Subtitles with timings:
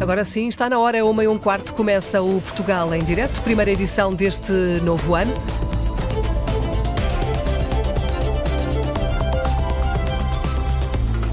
[0.00, 3.42] Agora sim, está na hora, é uma e um quarto, começa o Portugal em direto,
[3.42, 4.50] primeira edição deste
[4.82, 5.34] novo ano.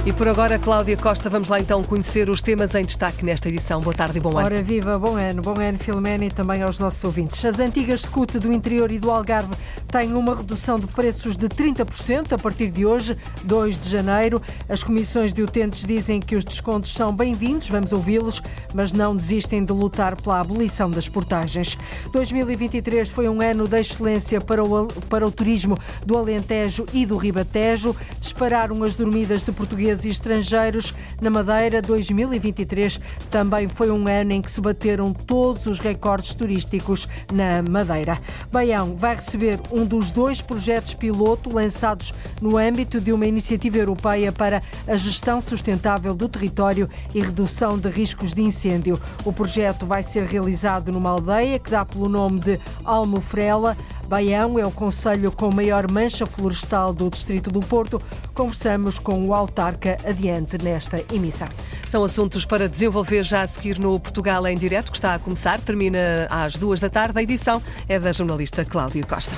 [0.07, 3.81] E por agora, Cláudia Costa, vamos lá então conhecer os temas em destaque nesta edição.
[3.81, 4.46] Boa tarde e bom ano.
[4.46, 7.44] Ora viva, bom ano, bom ano Filomena e também aos nossos ouvintes.
[7.44, 9.54] As antigas SCUT do interior e do Algarve
[9.91, 14.41] têm uma redução de preços de 30% a partir de hoje, 2 de janeiro.
[14.69, 18.41] As comissões de utentes dizem que os descontos são bem-vindos, vamos ouvi-los,
[18.73, 21.77] mas não desistem de lutar pela abolição das portagens.
[22.13, 27.18] 2023 foi um ano de excelência para o, para o turismo do Alentejo e do
[27.18, 27.94] Ribatejo.
[28.38, 33.02] Dispararam as dormidas de portugueses e estrangeiros na Madeira 2023
[33.32, 38.22] também foi um ano em que se bateram todos os recordes turísticos na Madeira.
[38.52, 44.32] Baião vai receber um dos dois projetos piloto lançados no âmbito de uma iniciativa europeia
[44.32, 49.02] para a gestão sustentável do território e redução de riscos de incêndio.
[49.26, 53.76] O projeto vai ser realizado numa aldeia que dá pelo nome de Almofrela.
[54.08, 58.02] Baião é o conselho com maior mancha florestal do Distrito do Porto.
[58.34, 61.49] Conversamos com o autarca adiante nesta emissão.
[61.88, 65.59] São assuntos para desenvolver já a seguir no Portugal em Direto, que está a começar,
[65.59, 67.19] termina às duas da tarde.
[67.19, 69.33] A edição é da jornalista Cláudia Costa.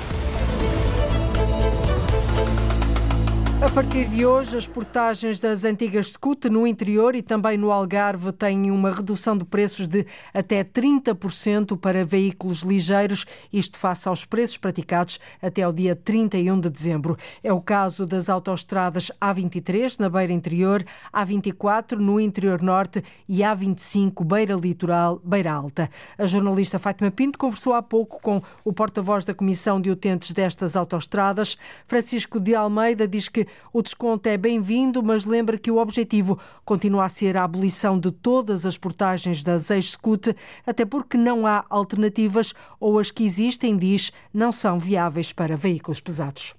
[3.62, 8.32] A partir de hoje, as portagens das antigas SCUT no interior e também no Algarve
[8.32, 14.56] têm uma redução de preços de até 30% para veículos ligeiros, isto face aos preços
[14.56, 17.18] praticados até o dia 31 de dezembro.
[17.44, 24.24] É o caso das autoestradas A23 na beira interior, A24 no interior norte e A25
[24.24, 25.90] beira litoral, beira alta.
[26.18, 30.78] A jornalista Fátima Pinto conversou há pouco com o porta-voz da Comissão de Utentes destas
[30.78, 31.58] autoestradas.
[31.86, 37.06] Francisco de Almeida diz que o desconto é bem-vindo, mas lembra que o objetivo continua
[37.06, 42.54] a ser a abolição de todas as portagens das ex-SCUT, até porque não há alternativas
[42.80, 46.59] ou as que existem, diz, não são viáveis para veículos pesados.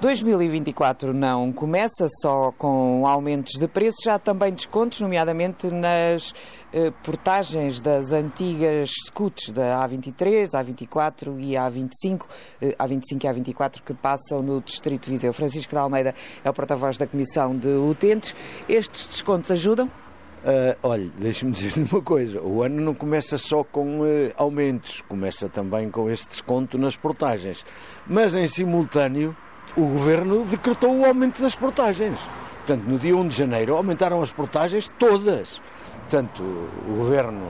[0.00, 6.34] 2024 não começa só com aumentos de preços, já também descontos, nomeadamente nas
[6.70, 12.26] eh, portagens das antigas scuts da A23, A24 e A25,
[12.60, 15.32] eh, A25 e A24 que passam no Distrito de Viseu.
[15.32, 16.14] Francisco de Almeida
[16.44, 18.34] é o porta-voz da Comissão de Utentes.
[18.68, 19.86] Estes descontos ajudam?
[19.86, 25.48] Uh, olha, deixe-me dizer uma coisa: o ano não começa só com uh, aumentos, começa
[25.48, 27.64] também com esse desconto nas portagens.
[28.06, 29.34] Mas em simultâneo,
[29.76, 32.18] o governo decretou o aumento das portagens.
[32.66, 35.60] Portanto, no dia 1 de janeiro aumentaram as portagens todas.
[36.00, 36.42] Portanto,
[36.88, 37.46] o governo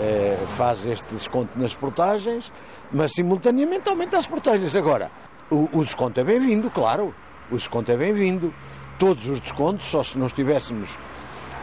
[0.00, 2.52] eh, faz este desconto nas portagens,
[2.92, 4.76] mas simultaneamente aumenta as portagens.
[4.76, 5.10] Agora,
[5.50, 7.14] o, o desconto é bem-vindo, claro.
[7.50, 8.54] O desconto é bem-vindo.
[8.98, 10.96] Todos os descontos, só se não estivéssemos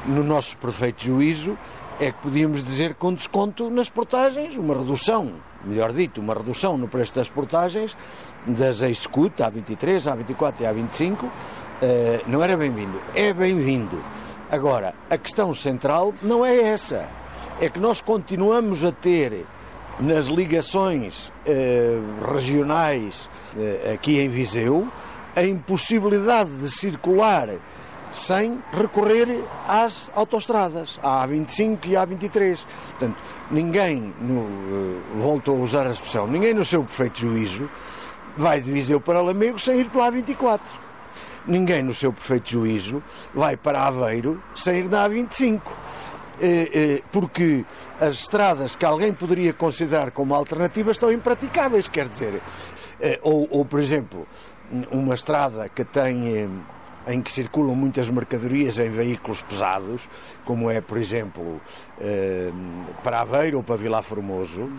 [0.05, 1.57] no nosso perfeito juízo,
[2.01, 6.87] é que podíamos dizer um desconto nas portagens, uma redução, melhor dito, uma redução no
[6.87, 7.95] preço das portagens,
[8.47, 11.29] das ex-SCUT, A23, A24 e A25,
[11.79, 12.99] eh, não era bem-vindo.
[13.13, 14.03] É bem-vindo.
[14.49, 17.07] Agora, a questão central não é essa.
[17.59, 19.45] É que nós continuamos a ter
[19.99, 21.99] nas ligações eh,
[22.33, 24.87] regionais eh, aqui em Viseu
[25.35, 27.47] a impossibilidade de circular
[28.11, 32.65] sem recorrer às autoestradas, à A25 e à A23.
[32.91, 33.17] Portanto,
[33.49, 37.69] ninguém, no, eh, a usar a expressão, ninguém no seu perfeito juízo
[38.37, 40.59] vai de Viseu para Lamego sem ir pela A24
[41.47, 45.59] ninguém no seu perfeito juízo vai para Aveiro sair da A25.
[46.39, 47.65] Eh, eh, porque
[47.99, 52.41] as estradas que alguém poderia considerar como alternativas estão impraticáveis, quer dizer,
[53.23, 54.27] ou, ou por exemplo,
[54.91, 56.47] uma estrada que tem
[57.07, 60.07] em que circulam muitas mercadorias em veículos pesados,
[60.45, 61.59] como é, por exemplo,
[63.03, 64.69] para Aveiro ou para Vila Formoso.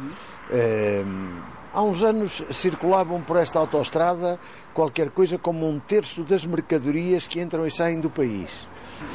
[1.75, 4.39] Há uns anos circulavam por esta autoestrada
[4.75, 8.69] qualquer coisa como um terço das mercadorias que entram e saem do país.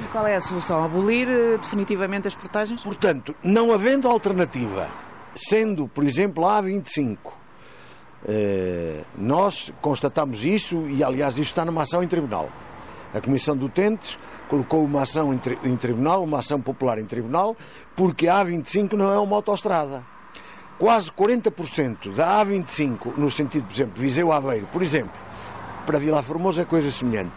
[0.03, 0.83] E qual é a solução?
[0.83, 2.83] Abolir eh, definitivamente as portagens?
[2.83, 4.89] Portanto, não havendo alternativa,
[5.35, 7.17] sendo, por exemplo, a A25,
[8.27, 12.49] eh, nós constatamos isso e, aliás, isto está numa ação em tribunal.
[13.13, 17.55] A Comissão de Utentes colocou uma ação em, tribunal, uma ação popular em tribunal,
[17.95, 20.03] porque a A25 não é uma autoestrada.
[20.77, 25.19] Quase 40% da A25, no sentido, por exemplo, Viseu-Aveiro, por exemplo,
[25.85, 27.33] para Vila Formosa é coisa semelhante.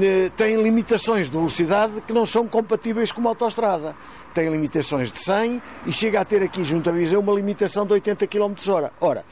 [0.00, 3.94] Eh, tem limitações de velocidade que não são compatíveis com uma autoestrada.
[4.32, 7.92] Tem limitações de 100 e chega a ter aqui junto a Viseu uma limitação de
[7.92, 8.92] 80 km hora.
[9.00, 9.24] Ora,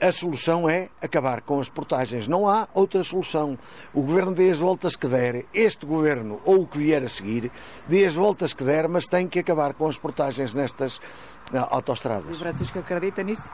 [0.00, 2.28] a solução é acabar com as portagens.
[2.28, 3.58] Não há outra solução.
[3.94, 7.50] O governo dê as voltas que der, este governo ou o que vier a seguir,
[7.88, 11.00] dê as voltas que der, mas tem que acabar com as portagens nestas
[11.70, 12.36] autostradas.
[12.36, 13.50] O Francisco acredita nisso?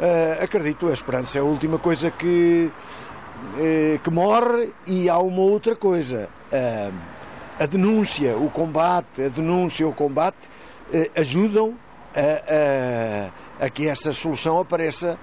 [0.00, 5.42] Uh, acredito, a esperança é a última coisa que, uh, que morre e há uma
[5.42, 6.28] outra coisa.
[6.50, 6.94] Uh,
[7.58, 10.48] a denúncia, o combate, a denúncia, o combate
[11.14, 11.76] ajudam
[12.16, 15.18] a, a, que essa solução apareça.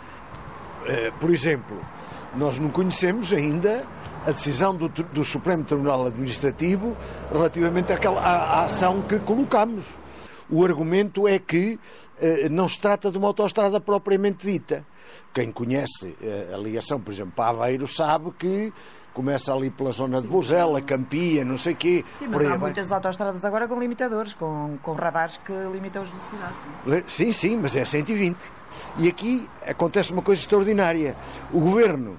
[1.19, 1.77] por exemplo,
[2.35, 3.85] nós não conhecemos ainda
[4.25, 6.95] a decisão do, do Supremo Tribunal Administrativo
[7.31, 9.85] relativamente àquela, à, à ação que colocamos.
[10.49, 11.79] O argumento é que
[12.19, 14.85] eh, não se trata de uma autoestrada propriamente dita.
[15.33, 18.73] Quem conhece eh, a ligação, por exemplo, para Aveiro, sabe que
[19.13, 22.05] começa ali pela zona de Bozela, Campia, não sei o quê.
[22.19, 27.11] Sim, mas há muitas autoestradas agora com limitadores, com, com radares que limitam as velocidades.
[27.11, 28.37] Sim, sim, mas é 120.
[28.99, 31.15] E aqui acontece uma coisa extraordinária.
[31.51, 32.17] O governo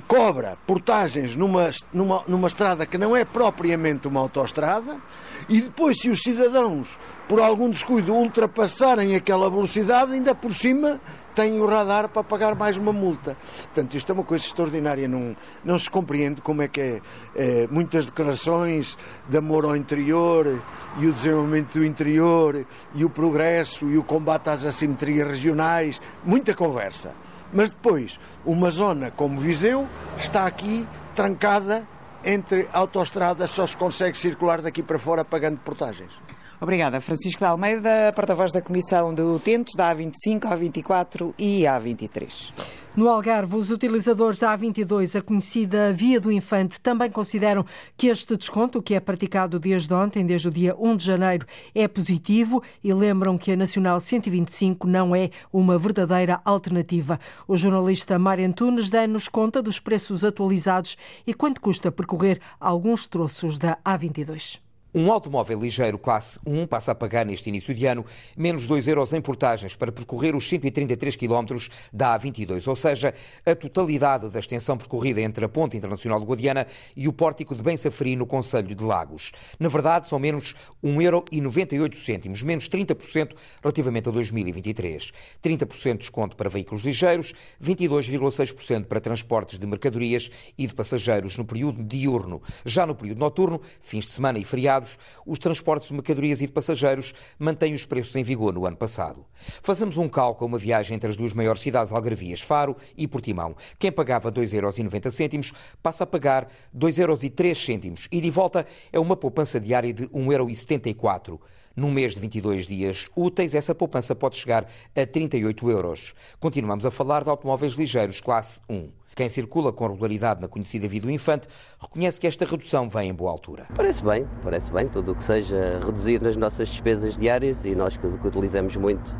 [0.00, 5.00] cobra portagens numa, numa, numa estrada que não é propriamente uma autoestrada
[5.48, 6.98] e depois, se os cidadãos,
[7.28, 11.00] por algum descuido, ultrapassarem aquela velocidade, ainda por cima
[11.36, 13.36] têm o radar para pagar mais uma multa.
[13.64, 15.06] Portanto, isto é uma coisa extraordinária.
[15.06, 17.02] Não, não se compreende como é que é,
[17.36, 18.96] é muitas declarações
[19.28, 20.62] de amor ao interior
[20.98, 26.00] e o desenvolvimento do interior e o progresso e o combate às assimetrias regionais.
[26.24, 27.12] Muita conversa.
[27.52, 29.86] Mas depois, uma zona como Viseu
[30.18, 31.86] está aqui trancada
[32.24, 36.12] entre autoestradas, só se consegue circular daqui para fora pagando portagens.
[36.60, 37.00] Obrigada.
[37.00, 42.52] Francisco de Almeida, porta-voz da Comissão de Utentes da A25, A24 e A23.
[42.96, 47.62] No Algarve, os utilizadores da A22, a conhecida Via do Infante, também consideram
[47.94, 51.86] que este desconto, que é praticado desde ontem, desde o dia 1 de janeiro, é
[51.86, 57.20] positivo e lembram que a Nacional 125 não é uma verdadeira alternativa.
[57.46, 60.96] O jornalista Mário Antunes dá-nos conta dos preços atualizados
[61.26, 64.65] e quanto custa percorrer alguns troços da A22.
[64.98, 68.02] Um automóvel ligeiro classe 1 passa a pagar neste início de ano
[68.34, 73.12] menos 2 euros em portagens para percorrer os 133 quilómetros da A22, ou seja,
[73.44, 76.66] a totalidade da extensão percorrida entre a Ponte Internacional de Guadiana
[76.96, 79.32] e o Pórtico de Bem-Safri no Conselho de Lagos.
[79.60, 85.12] Na verdade, são menos 1,98 euro, menos 30% relativamente a 2023.
[85.44, 91.44] 30% de desconto para veículos ligeiros, 22,6% para transportes de mercadorias e de passageiros no
[91.44, 92.40] período diurno.
[92.64, 94.85] Já no período noturno, fins de semana e feriados,
[95.26, 99.24] os transportes de mercadorias e de passageiros mantêm os preços em vigor no ano passado.
[99.62, 103.56] Fazemos um cálculo, uma viagem entre as duas maiores cidades algarvias, Faro e Portimão.
[103.78, 105.52] Quem pagava 2,90 euros
[105.82, 111.40] passa a pagar 2,03 euros e de volta é uma poupança diária de 1,74 euro.
[111.76, 114.66] Num mês de 22 dias úteis, essa poupança pode chegar
[114.96, 116.14] a 38 euros.
[116.40, 118.88] Continuamos a falar de automóveis ligeiros classe 1.
[119.16, 121.48] Quem circula com regularidade na conhecida Vida do Infante
[121.80, 123.64] reconhece que esta redução vem em boa altura.
[123.74, 127.96] Parece bem, parece bem, tudo o que seja reduzir nas nossas despesas diárias e nós
[127.96, 129.16] que, que utilizamos muito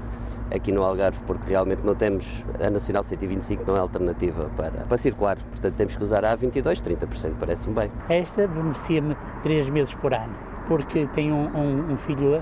[0.54, 2.26] aqui no Algarve, porque realmente não temos,
[2.60, 6.82] a Nacional 125 não é alternativa para, para circular, portanto temos que usar a A22,
[6.82, 7.90] 30% parece-me bem.
[8.10, 10.36] Esta beneficia-me 3 meses por ano,
[10.68, 12.40] porque tenho um, um, um filho a,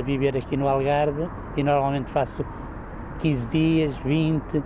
[0.00, 2.44] a viver aqui no Algarve e normalmente faço
[3.20, 4.62] 15 dias, 20,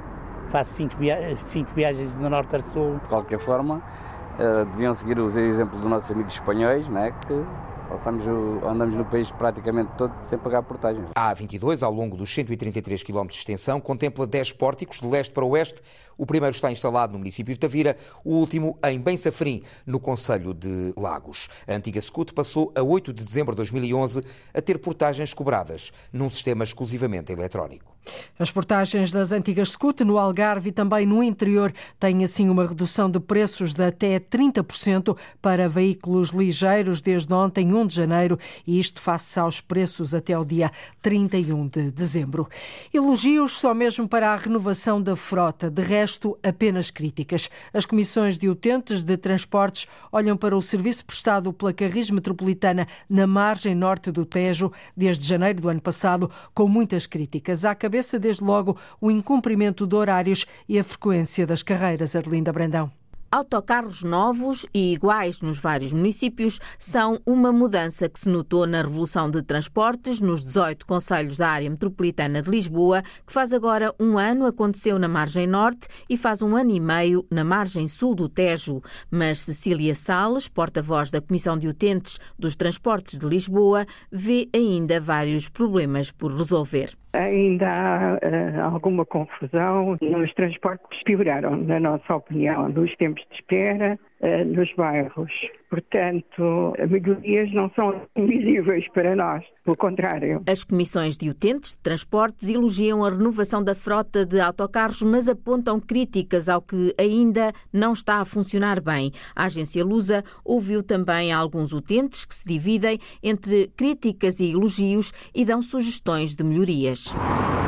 [0.51, 2.99] faço cinco, via cinco viagens do norte a sul.
[3.03, 7.45] De qualquer forma, uh, deviam seguir os exemplos dos nossos amigos espanhóis, né, que
[7.91, 11.09] Passamos o, andamos no país praticamente todo sem pagar portagens.
[11.17, 15.45] A A22, ao longo dos 133 km de extensão, contempla 10 pórticos de leste para
[15.45, 15.83] oeste.
[16.17, 20.55] O primeiro está instalado no município de Tavira, o último em Bem Safrim, no Conselho
[20.55, 21.49] de Lagos.
[21.67, 24.23] A antiga Scut passou a 8 de dezembro de 2011
[24.55, 27.97] a ter portagens cobradas num sistema exclusivamente eletrónico.
[28.39, 33.11] As portagens das antigas Scut no Algarve e também no interior têm assim uma redução
[33.11, 39.01] de preços de até 30% para veículos ligeiros desde ontem, 1 de janeiro, e isto
[39.01, 42.49] face aos preços até o dia 31 de dezembro.
[42.93, 47.49] Elogios só mesmo para a renovação da frota, de resto, apenas críticas.
[47.73, 53.27] As comissões de utentes de transportes olham para o serviço prestado pela Carris Metropolitana na
[53.27, 57.65] margem norte do Tejo desde janeiro do ano passado, com muitas críticas.
[57.65, 62.17] Há cabeça, desde logo, o incumprimento de horários e a frequência das carreiras.
[62.17, 62.91] Arlinda Brandão.
[63.33, 69.31] Autocarros novos e iguais nos vários municípios são uma mudança que se notou na Revolução
[69.31, 74.47] de Transportes nos 18 conselhos da área metropolitana de Lisboa, que faz agora um ano
[74.47, 78.83] aconteceu na margem norte e faz um ano e meio na margem sul do Tejo.
[79.09, 85.49] Mas Cecília Salles, porta-voz da Comissão de Utentes dos Transportes de Lisboa, vê ainda vários
[85.49, 86.99] problemas por resolver.
[87.13, 89.97] Ainda há uh, alguma confusão.
[90.01, 95.33] Nos transportes pioraram, na nossa opinião, nos tempos de espera, uh, nos bairros.
[95.69, 100.43] Portanto, melhorias não são invisíveis para nós, pelo contrário.
[100.47, 105.79] As comissões de utentes de transportes elogiam a renovação da frota de autocarros, mas apontam
[105.79, 109.13] críticas ao que ainda não está a funcionar bem.
[109.35, 115.45] A agência Lusa ouviu também alguns utentes que se dividem entre críticas e elogios e
[115.45, 117.15] dão sugestões de melhorias.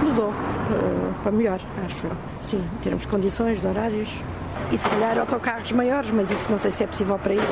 [0.03, 2.13] Mudou uh, para melhor, acho eu.
[2.41, 4.21] Sim, em termos de condições, de horários
[4.73, 7.51] e se calhar autocarros maiores, mas isso não sei se é possível para eles,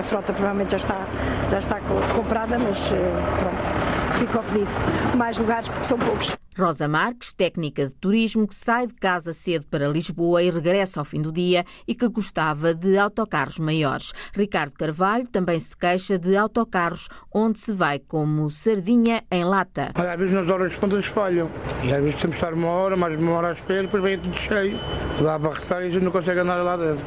[0.00, 1.06] a frota provavelmente já está,
[1.50, 1.80] já está
[2.16, 4.70] comprada, mas eh, pronto, fica ao pedido.
[5.16, 6.34] Mais lugares porque são poucos.
[6.58, 11.04] Rosa Marques, técnica de turismo que sai de casa cedo para Lisboa e regressa ao
[11.04, 14.12] fim do dia e que gostava de autocarros maiores.
[14.32, 19.92] Ricardo Carvalho também se queixa de autocarros onde se vai como sardinha em lata.
[19.94, 21.50] Às vezes nas horas pontas falham
[21.84, 24.18] e às vezes temos que estar uma hora, mais uma hora à espera, depois vem
[24.18, 24.78] tudo cheio.
[25.22, 27.04] Dá para restar e a gente não consegue andar lá dentro.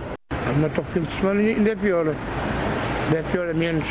[0.57, 2.05] No fim de semana ainda é pior.
[3.11, 3.85] É pior, é menos,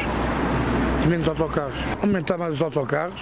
[1.08, 1.74] menos autocarros.
[2.00, 3.20] Aumentar mais os autocarros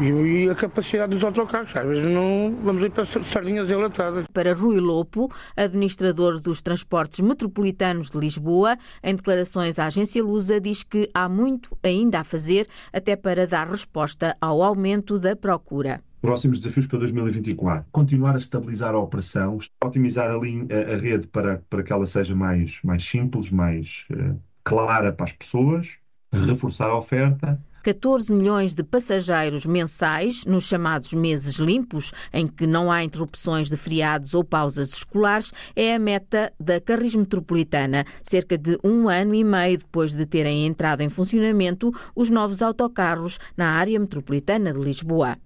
[0.00, 1.74] e a capacidade dos autocarros.
[1.74, 4.26] Às vezes não vamos ir para sardinhas enlatadas.
[4.32, 10.82] Para Rui Lopo, administrador dos transportes metropolitanos de Lisboa, em declarações à agência Lusa, diz
[10.82, 16.58] que há muito ainda a fazer até para dar resposta ao aumento da procura próximos
[16.58, 17.86] desafios para 2024.
[17.92, 22.34] Continuar a estabilizar a operação, otimizar a, linha, a, rede para, para que ela seja
[22.34, 24.36] mais, mais simples, mais uh,
[24.68, 25.88] clara para as pessoas,
[26.30, 32.92] reforçar a oferta 14 milhões de passageiros mensais nos chamados meses limpos, em que não
[32.92, 38.04] há interrupções de feriados ou pausas escolares, é a meta da Carris Metropolitana.
[38.28, 43.38] Cerca de um ano e meio depois de terem entrado em funcionamento os novos autocarros
[43.56, 45.38] na área metropolitana de Lisboa.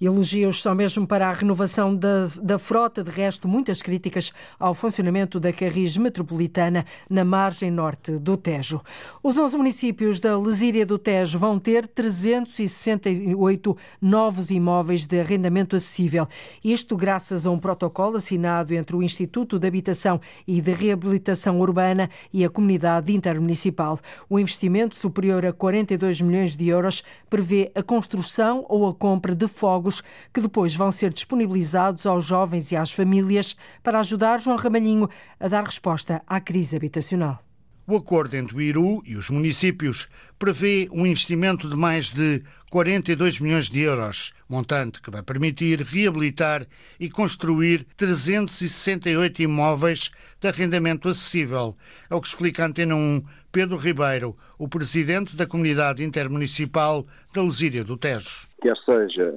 [0.00, 5.40] Elogios só mesmo para a renovação da, da frota, de resto, muitas críticas ao funcionamento
[5.40, 8.80] da Carris Metropolitana na margem norte do Tejo.
[9.20, 16.28] Os 11 municípios da Lesíria do Tejo vão ter 368 novos imóveis de arrendamento acessível.
[16.62, 22.08] Isto graças a um protocolo assinado entre o Instituto de Habitação e de Reabilitação Urbana
[22.32, 23.98] e a Comunidade Intermunicipal.
[24.30, 29.48] O investimento superior a 42 milhões de euros prevê a construção ou a compra de
[29.48, 29.87] fogos
[30.32, 35.08] que depois vão ser disponibilizados aos jovens e às famílias para ajudar João Ramalhinho
[35.40, 37.42] a dar resposta à crise habitacional.
[37.90, 43.40] O acordo entre o Iru e os municípios prevê um investimento de mais de 42
[43.40, 46.66] milhões de euros, montante que vai permitir reabilitar
[47.00, 51.74] e construir 368 imóveis de arrendamento acessível.
[52.10, 57.42] É o que explica a Antena 1 Pedro Ribeiro, o presidente da Comunidade Intermunicipal da
[57.42, 58.46] Lesíria do Tejo.
[58.60, 59.32] Quer seja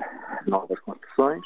[0.48, 1.42] novas construções,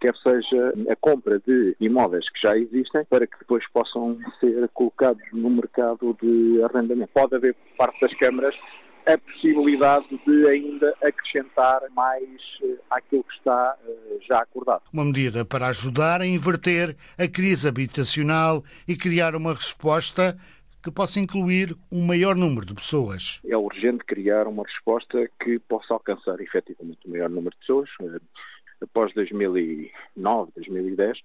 [0.00, 5.22] quer seja a compra de imóveis que já existem para que depois possam ser colocados
[5.32, 7.10] no mercado de arrendamento.
[7.14, 8.54] Pode haver por parte das câmaras
[9.06, 14.82] a possibilidade de ainda acrescentar mais uh, àquilo que está uh, já acordado.
[14.92, 20.38] Uma medida para ajudar a inverter a crise habitacional e criar uma resposta
[20.82, 23.40] que possa incluir um maior número de pessoas.
[23.46, 27.88] É urgente criar uma resposta que possa alcançar efetivamente o maior número de pessoas.
[28.00, 28.20] Uh,
[28.80, 31.18] após 2009, 2010,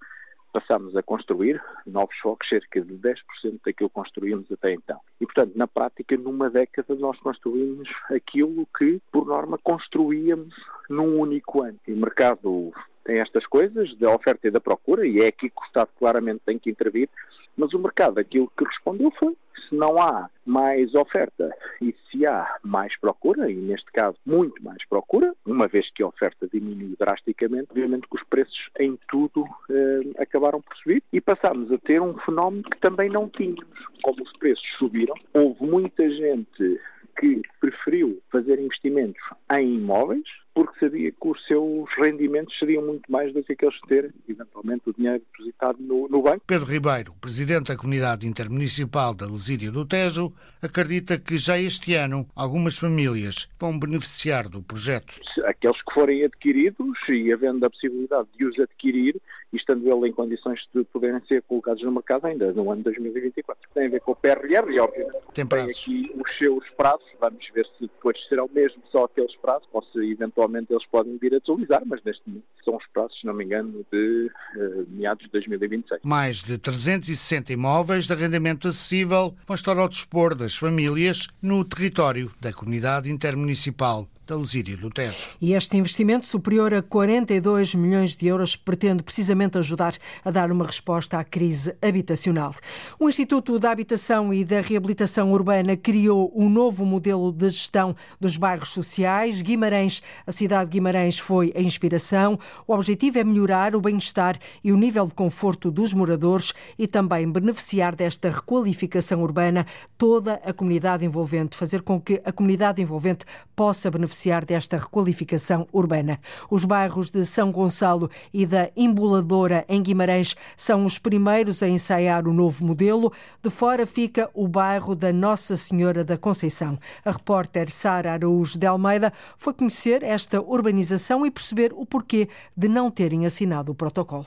[0.52, 3.16] passámos a construir novos focos, cerca de 10%
[3.64, 4.98] daquilo que construímos até então.
[5.20, 10.54] E, portanto, na prática, numa década, nós construímos aquilo que, por norma, construíamos
[10.88, 11.78] num único ano.
[11.86, 12.72] E o mercado
[13.16, 16.58] estas coisas da oferta e da procura, e é aqui que o Estado claramente tem
[16.58, 17.08] que intervir,
[17.56, 19.36] mas o mercado, aquilo que respondeu foi:
[19.68, 24.84] se não há mais oferta e se há mais procura, e neste caso muito mais
[24.86, 30.22] procura, uma vez que a oferta diminuiu drasticamente, obviamente que os preços em tudo eh,
[30.22, 33.66] acabaram por subir e passámos a ter um fenómeno que também não tínhamos.
[34.02, 36.80] Como os preços subiram, houve muita gente
[37.18, 39.20] que preferiu fazer investimentos
[39.52, 43.82] em imóveis porque sabia que os seus rendimentos seriam muito mais do que aqueles de
[43.82, 46.42] ter, eventualmente, o dinheiro depositado no, no banco.
[46.48, 52.28] Pedro Ribeiro, presidente da Comunidade Intermunicipal da Lesíria do Tejo, acredita que já este ano
[52.34, 55.20] algumas famílias vão beneficiar do projeto.
[55.44, 59.14] Aqueles que forem adquiridos e havendo a possibilidade de os adquirir,
[59.52, 63.68] e estando ele em condições de poderem ser colocados no mercado ainda no ano 2024.
[63.74, 67.06] Tem a ver com o PRR e, obviamente, tem, tem aqui os seus prazos.
[67.20, 71.34] Vamos ver se depois serão mesmo só aqueles prazos ou se eventualmente eles podem vir
[71.34, 75.24] a deslizar, mas neste momento são os prazos, se não me engano, de uh, meados
[75.24, 76.02] de 2026.
[76.04, 82.30] Mais de 360 imóveis de arrendamento acessível vão estar ao dispor das famílias no território
[82.40, 85.16] da comunidade intermunicipal da Lesíria do Tejo.
[85.40, 90.66] E este investimento, superior a 42 milhões de euros, pretende precisamente ajudar a dar uma
[90.66, 92.54] resposta à crise habitacional.
[92.98, 98.36] O Instituto da Habitação e da Reabilitação Urbana criou um novo modelo de gestão dos
[98.36, 99.40] bairros sociais.
[99.40, 102.38] Guimarães, a cidade de Guimarães foi a inspiração.
[102.66, 107.30] O objetivo é melhorar o bem-estar e o nível de conforto dos moradores e também
[107.30, 109.66] beneficiar desta requalificação urbana
[109.96, 113.24] toda a comunidade envolvente, fazer com que a comunidade envolvente
[113.56, 116.18] possa beneficiar desta requalificação urbana.
[116.50, 122.26] Os bairros de São Gonçalo e da Emboladora em Guimarães são os primeiros a ensaiar
[122.26, 123.12] o novo modelo.
[123.42, 126.78] De fora fica o bairro da Nossa Senhora da Conceição.
[127.04, 132.68] A repórter Sara Araújo de Almeida foi conhecer esta urbanização e perceber o porquê de
[132.68, 134.26] não terem assinado o protocolo.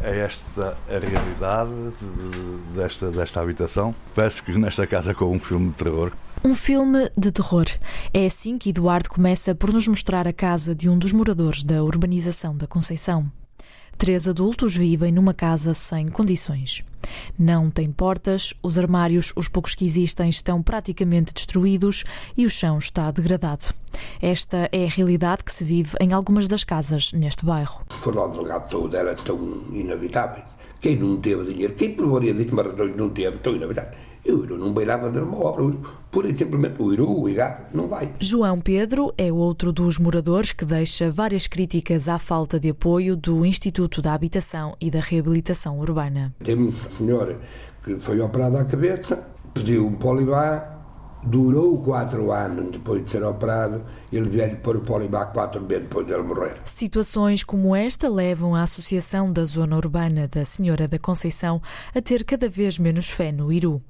[0.00, 1.70] É esta a realidade
[2.74, 3.94] desta, desta habitação.
[4.14, 6.12] Parece que nesta casa com um filme de terror.
[6.44, 7.66] Um filme de terror.
[8.12, 11.84] É assim que Eduardo começa por nos mostrar a casa de um dos moradores da
[11.84, 13.30] urbanização da Conceição.
[13.96, 16.82] Três adultos vivem numa casa sem condições.
[17.38, 22.02] Não tem portas, os armários, os poucos que existem, estão praticamente destruídos
[22.36, 23.72] e o chão está degradado.
[24.20, 27.84] Esta é a realidade que se vive em algumas das casas neste bairro.
[28.00, 29.38] Foi lá o delegado todo, era tão
[29.72, 30.42] inabitável.
[30.80, 32.44] Quem não teve dinheiro, quem por varia de
[32.96, 33.96] não teve, tão inabitável.
[34.24, 35.76] Eu não beirava de uma obra,
[36.10, 38.12] pura e simplesmente o Iru, o IGAR, não vai.
[38.20, 43.44] João Pedro é outro dos moradores que deixa várias críticas à falta de apoio do
[43.44, 46.32] Instituto da Habitação e da Reabilitação Urbana.
[46.44, 47.40] Tem uma senhora
[47.82, 49.18] que foi operada à cabeça,
[49.52, 50.81] pediu um polibar,
[51.22, 56.06] durou quatro anos depois de ser operado, ele veio pôr o polibar quatro meses depois
[56.06, 56.56] dele morrer.
[56.64, 61.62] Situações como esta levam a Associação da Zona Urbana da Senhora da Conceição
[61.94, 63.80] a ter cada vez menos fé no Iru.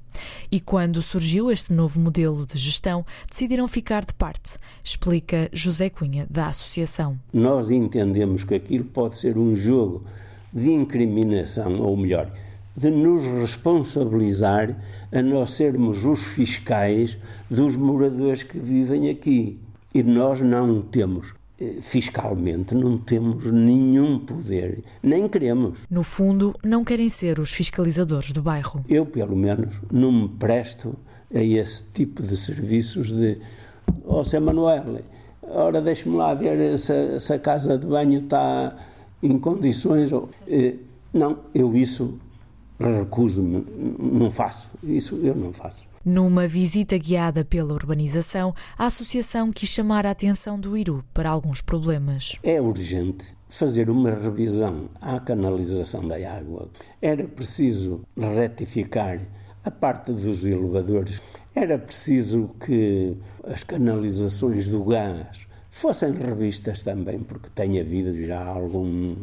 [0.50, 6.26] E quando surgiu este novo modelo de gestão, decidiram ficar de parte, explica José Cunha,
[6.28, 7.18] da Associação.
[7.32, 10.04] Nós entendemos que aquilo pode ser um jogo
[10.52, 12.30] de incriminação, ou melhor,
[12.76, 14.76] de nos responsabilizar
[15.12, 17.17] a nós sermos os fiscais
[17.50, 19.61] dos moradores que vivem aqui.
[19.95, 25.80] E nós não temos eh, fiscalmente não temos nenhum poder, nem queremos.
[25.89, 28.85] No fundo, não querem ser os fiscalizadores do bairro.
[28.89, 30.97] Eu, pelo menos, não me presto
[31.32, 33.39] a esse tipo de serviços de
[34.04, 34.41] ó oh, Sr.
[34.41, 35.02] Manuel,
[35.43, 38.76] ora deixe-me lá ver se, se, a casa de banho está
[39.23, 40.11] em condições.
[40.49, 40.75] Eh,
[41.13, 42.19] não, eu isso
[42.78, 43.65] recuso-me,
[43.99, 44.69] não faço.
[44.82, 45.85] Isso eu não faço.
[46.04, 51.61] Numa visita guiada pela urbanização, a associação quis chamar a atenção do Iru para alguns
[51.61, 52.37] problemas.
[52.43, 56.69] É urgente fazer uma revisão à canalização da água.
[57.00, 59.21] Era preciso retificar
[59.65, 61.23] a parte dos elevadores.
[61.54, 69.15] Era preciso que as canalizações do gás fossem revistas também, porque tem havido já algum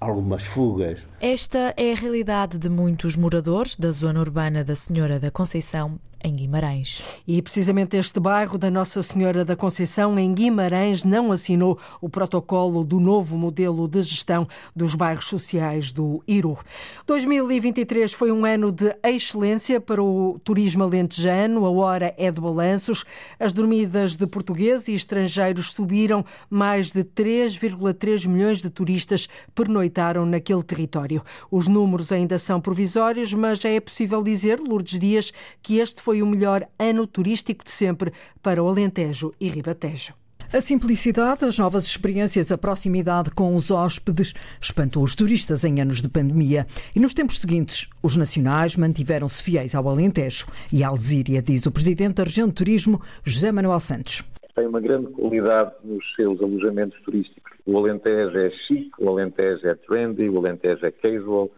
[0.00, 1.06] algumas fugas.
[1.20, 6.34] Esta é a realidade de muitos moradores da zona urbana da Senhora da Conceição em
[6.34, 7.02] Guimarães.
[7.26, 12.84] E precisamente este bairro da Nossa Senhora da Conceição, em Guimarães, não assinou o protocolo
[12.84, 16.58] do novo modelo de gestão dos bairros sociais do Iru.
[17.06, 23.04] 2023 foi um ano de excelência para o turismo alentejano, a hora é de balanços.
[23.38, 30.62] As dormidas de portugueses e estrangeiros subiram, mais de 3,3 milhões de turistas pernoitaram naquele
[30.62, 31.22] território.
[31.50, 36.09] Os números ainda são provisórios, mas já é possível dizer, Lourdes Dias, que este foi
[36.10, 40.12] foi o melhor ano turístico de sempre para o Alentejo e Ribatejo.
[40.52, 46.02] A simplicidade, as novas experiências, a proximidade com os hóspedes espantou os turistas em anos
[46.02, 46.66] de pandemia.
[46.96, 51.70] E nos tempos seguintes, os nacionais mantiveram-se fiéis ao Alentejo e à Alzíria, diz o
[51.70, 54.24] presidente da região de turismo, José Manuel Santos.
[54.56, 57.52] Tem uma grande qualidade nos seus alojamentos turísticos.
[57.64, 61.48] O Alentejo é chique, o Alentejo é trendy, o Alentejo é casual.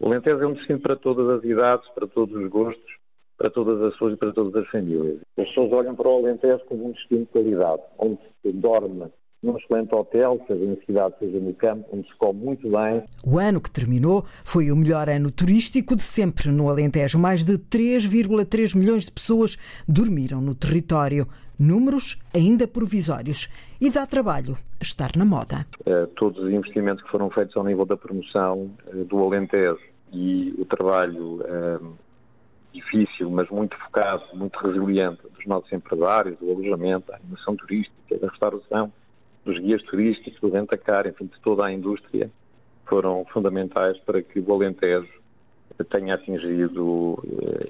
[0.00, 2.99] O Alentejo é um destino para todas as idades, para todos os gostos
[3.40, 5.18] para todas as pessoas e para todas as famílias.
[5.38, 9.06] As pessoas olham para o Alentejo como um destino de qualidade, onde se dorme
[9.42, 13.02] num excelente hotel, seja na cidade, seja no campo, onde se come muito bem.
[13.24, 17.18] O ano que terminou foi o melhor ano turístico de sempre no Alentejo.
[17.18, 19.56] Mais de 3,3 milhões de pessoas
[19.88, 21.26] dormiram no território.
[21.58, 23.48] Números ainda provisórios.
[23.80, 25.66] E dá trabalho estar na moda.
[25.86, 29.80] Uh, todos os investimentos que foram feitos ao nível da promoção uh, do Alentejo
[30.12, 31.96] e o trabalho uh,
[32.72, 38.28] difícil, mas muito focado, muito resiliente dos nossos empresários, do alojamento, da animação turística, da
[38.28, 38.92] restauração,
[39.44, 42.30] dos guias turísticos, do rentacar, enfim, de toda a indústria,
[42.86, 45.20] foram fundamentais para que o Alentejo
[45.90, 47.22] tenha atingido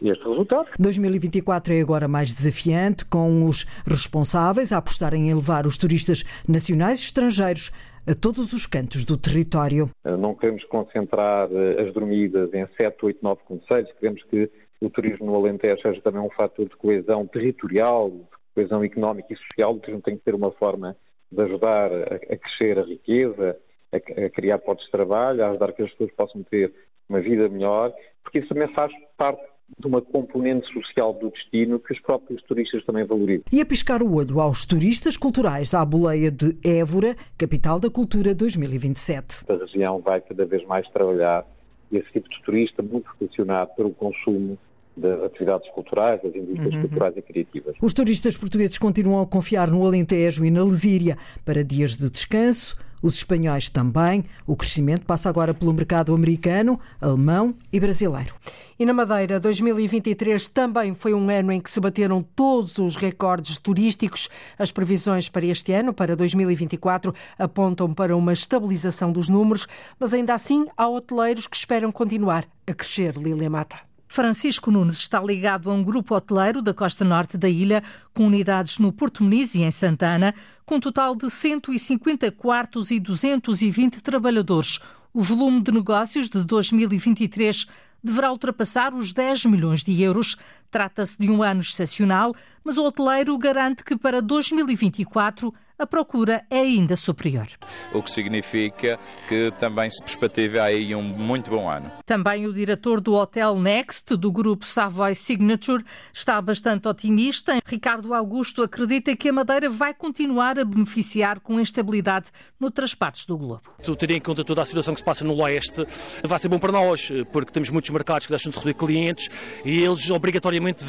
[0.02, 0.68] este resultado.
[0.78, 6.98] 2024 é agora mais desafiante, com os responsáveis a apostarem em levar os turistas nacionais
[6.98, 7.70] e estrangeiros
[8.06, 9.90] a todos os cantos do território.
[10.04, 15.36] Não queremos concentrar as dormidas em 7, 8, 9 conselhos, queremos que o turismo no
[15.36, 19.74] Alentejo seja também um fator de coesão territorial, de coesão económica e social.
[19.74, 20.96] O turismo tem que ser uma forma
[21.30, 23.56] de ajudar a, a crescer a riqueza,
[23.92, 26.72] a, a, criar postos de trabalho, a ajudar que as pessoas possam ter
[27.08, 29.42] uma vida melhor, porque isso também faz parte
[29.78, 33.44] de uma componente social do destino que os próprios turistas também valorizam.
[33.52, 38.34] E a piscar o olho aos turistas culturais à boleia de Évora, capital da cultura
[38.34, 39.44] 2027.
[39.48, 41.46] A região vai cada vez mais trabalhar
[41.92, 44.58] esse tipo de turista muito relacionado pelo consumo
[44.96, 46.80] das atividades culturais, das indústrias uhum.
[46.82, 47.76] culturais e criativas.
[47.80, 52.76] Os turistas portugueses continuam a confiar no Alentejo e na Lesíria para dias de descanso.
[53.02, 54.24] Os espanhóis também.
[54.46, 58.34] O crescimento passa agora pelo mercado americano, alemão e brasileiro.
[58.78, 63.58] E na Madeira, 2023 também foi um ano em que se bateram todos os recordes
[63.58, 64.28] turísticos.
[64.58, 69.66] As previsões para este ano, para 2024, apontam para uma estabilização dos números,
[69.98, 73.89] mas ainda assim há hoteleiros que esperam continuar a crescer, Lilia Mata.
[74.12, 77.80] Francisco Nunes está ligado a um grupo hoteleiro da costa norte da ilha,
[78.12, 80.34] com unidades no Porto Muniz e em Santana,
[80.66, 84.80] com um total de 150 quartos e 220 trabalhadores.
[85.14, 87.68] O volume de negócios de 2023
[88.02, 90.36] deverá ultrapassar os 10 milhões de euros.
[90.72, 96.60] Trata-se de um ano excepcional, mas o hoteleiro garante que para 2024 a procura é
[96.60, 97.48] ainda superior.
[97.94, 101.90] O que significa que também se perspectiva aí um muito bom ano.
[102.04, 107.58] Também o diretor do Hotel Next, do grupo Savoy Signature, está bastante otimista.
[107.64, 113.38] Ricardo Augusto acredita que a Madeira vai continuar a beneficiar com instabilidade noutras partes do
[113.38, 113.62] globo.
[113.98, 115.86] Ter em conta toda a situação que se passa no leste,
[116.22, 119.28] vai ser bom para nós, porque temos muitos mercados que deixam de receber clientes
[119.64, 120.84] e eles obrigatoriamente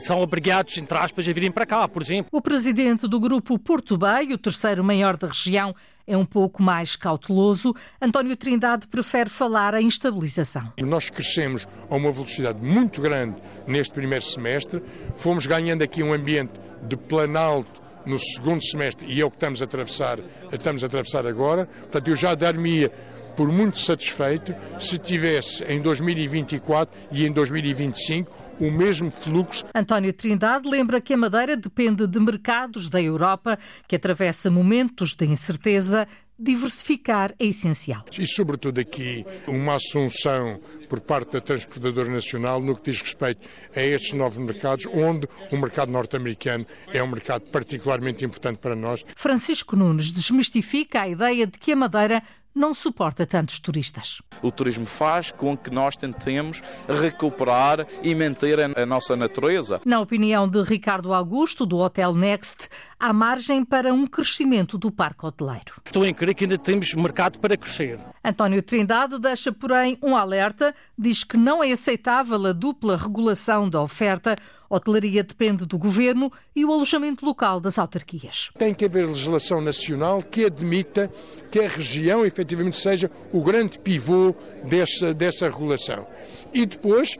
[0.00, 2.28] são obrigados, entre aspas, a virem para cá, por exemplo.
[2.32, 5.74] O presidente do grupo Porto Bay, o terceiro maior da região,
[6.06, 7.74] é um pouco mais cauteloso.
[8.00, 10.72] António Trindade prefere falar em estabilização.
[10.80, 14.82] Nós crescemos a uma velocidade muito grande neste primeiro semestre,
[15.14, 19.62] fomos ganhando aqui um ambiente de planalto no segundo semestre e é o que estamos
[19.62, 20.18] a atravessar,
[20.52, 21.66] estamos a atravessar agora.
[21.66, 22.90] Portanto, eu já dar-me
[23.36, 29.64] por muito satisfeito se tivesse em 2024 e em 2025 o mesmo fluxo.
[29.74, 35.24] António Trindade lembra que a Madeira depende de mercados da Europa, que atravessa momentos de
[35.26, 36.06] incerteza
[36.40, 38.04] diversificar é essencial.
[38.18, 43.46] E, sobretudo, aqui, uma assunção por parte da Transportadora Nacional no que diz respeito
[43.76, 49.04] a estes novos mercados, onde o mercado norte-americano é um mercado particularmente importante para nós.
[49.14, 52.22] Francisco Nunes desmistifica a ideia de que a Madeira
[52.54, 54.20] não suporta tantos turistas.
[54.42, 59.80] O turismo faz com que nós tentemos recuperar e manter a nossa natureza.
[59.84, 65.24] Na opinião de Ricardo Augusto, do Hotel Next, há margem para um crescimento do parque
[65.24, 65.74] hoteleiro.
[65.84, 67.98] Estou em crer que ainda temos mercado para crescer.
[68.24, 70.74] António Trindade deixa, porém, um alerta.
[70.98, 74.36] Diz que não é aceitável a dupla regulação da oferta.
[74.70, 78.50] Hotelaria depende do governo e o alojamento local das autarquias.
[78.56, 81.10] Tem que haver legislação nacional que admita
[81.50, 84.32] que a região efetivamente seja o grande pivô
[84.64, 86.06] dessa, dessa regulação.
[86.54, 87.18] E depois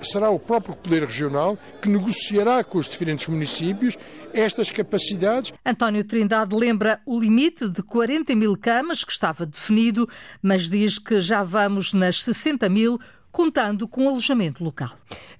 [0.00, 3.96] será o próprio Poder Regional que negociará com os diferentes municípios
[4.32, 5.52] estas capacidades.
[5.64, 10.08] António Trindade lembra o limite de 40 mil camas que estava definido,
[10.40, 12.98] mas diz que já vamos nas 60 mil
[13.32, 14.90] contando com alojamento local.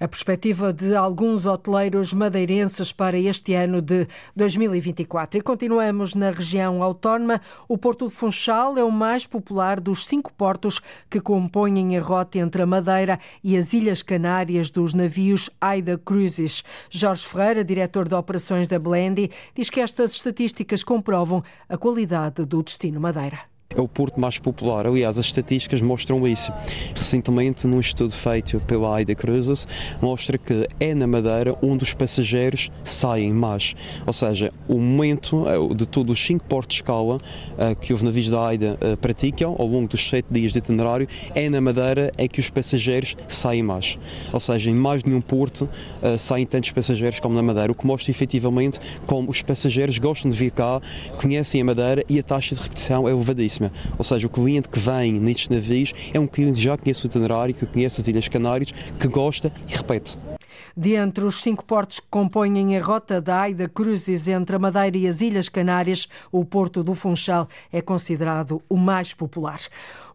[0.01, 5.39] A perspectiva de alguns hoteleiros madeirenses para este ano de 2024.
[5.39, 7.43] E continuamos na região autónoma.
[7.69, 12.39] O Porto de Funchal é o mais popular dos cinco portos que compõem a rota
[12.39, 16.65] entre a Madeira e as Ilhas Canárias dos navios Aida Cruises.
[16.89, 22.63] Jorge Ferreira, diretor de operações da Blendy, diz que estas estatísticas comprovam a qualidade do
[22.63, 24.87] destino Madeira é o porto mais popular.
[24.87, 26.53] Aliás, as estatísticas mostram isso.
[26.95, 29.67] Recentemente, num estudo feito pela AIDA Cruises,
[30.01, 33.75] mostra que é na Madeira onde os passageiros saem mais.
[34.07, 37.21] Ou seja, o momento eh, de todos os cinco portos de escala
[37.59, 41.09] eh, que os navios da AIDA eh, praticam ao longo dos sete dias de itinerário,
[41.35, 43.99] é na Madeira é que os passageiros saem mais.
[44.33, 45.69] Ou seja, em mais nenhum porto
[46.19, 50.37] saem tantos passageiros como na Madeira, o que mostra efetivamente como os passageiros gostam de
[50.37, 50.81] vir cá,
[51.21, 53.62] conhecem a Madeira e a taxa de repetição é elevadíssima.
[53.99, 57.07] Ou seja, o cliente que vem nestes navios é um cliente que já conhece o
[57.07, 60.17] itinerário, que conhece as Ilhas Canárias, que gosta e repete.
[60.77, 64.97] De entre os cinco portos que compõem a rota da Aida Cruzes entre a Madeira
[64.97, 69.61] e as Ilhas Canárias, o Porto do Funchal é considerado o mais popular.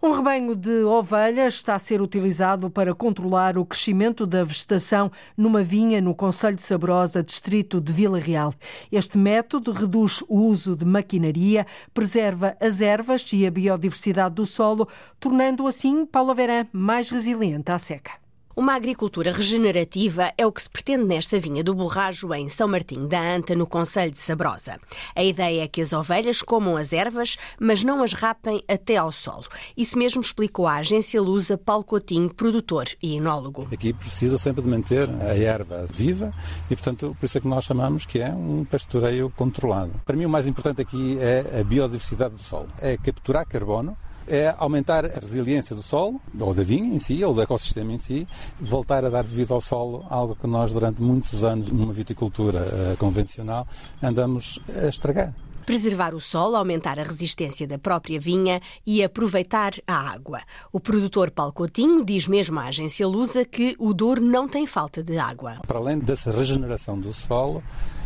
[0.02, 5.63] Um rebanho de ovelhas está a ser utilizado para controlar o crescimento da vegetação numa
[5.63, 8.54] vinha no Conselho de Sabrosa, distrito de Vila Real.
[8.91, 14.88] Este método reduz o uso de maquinaria, preserva as ervas e a biodiversidade do solo,
[15.20, 18.27] tornando assim Paula Verã mais resiliente à seca.
[18.58, 23.08] Uma agricultura regenerativa é o que se pretende nesta vinha do Borrajo, em São Martinho
[23.08, 24.80] da Anta, no Conselho de Sabrosa.
[25.15, 29.12] A ideia é que as ovelhas comam as ervas, mas não as rapem até ao
[29.12, 29.46] solo.
[29.78, 33.67] Isso mesmo explicou a agência Lusa Paulo Coutinho, produtor e enólogo.
[33.72, 36.32] Aqui precisa sempre de manter a erva viva
[36.67, 39.91] e, portanto, por isso é que nós chamamos que é um pastoreio controlado.
[40.04, 42.70] Para mim, o mais importante aqui é a biodiversidade do solo.
[42.82, 43.96] É capturar carbono
[44.28, 47.98] é aumentar a resiliência do solo, ou da vinha em si, ou do ecossistema em
[47.98, 48.28] si,
[48.60, 52.98] voltar a dar vida ao solo, algo que nós durante muitos anos numa viticultura uh,
[52.98, 53.68] convencional
[54.02, 55.34] andamos a estragar.
[55.66, 60.40] Preservar o solo, aumentar a resistência da própria vinha e aproveitar a água.
[60.72, 65.04] O produtor Paulo Coutinho diz mesmo à agência Lusa que o Douro não tem falta
[65.04, 65.58] de água.
[65.68, 67.62] Para além dessa regeneração do solo,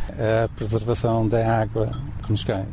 [0.08, 1.88] a preservação da água
[2.24, 2.66] que nos cai,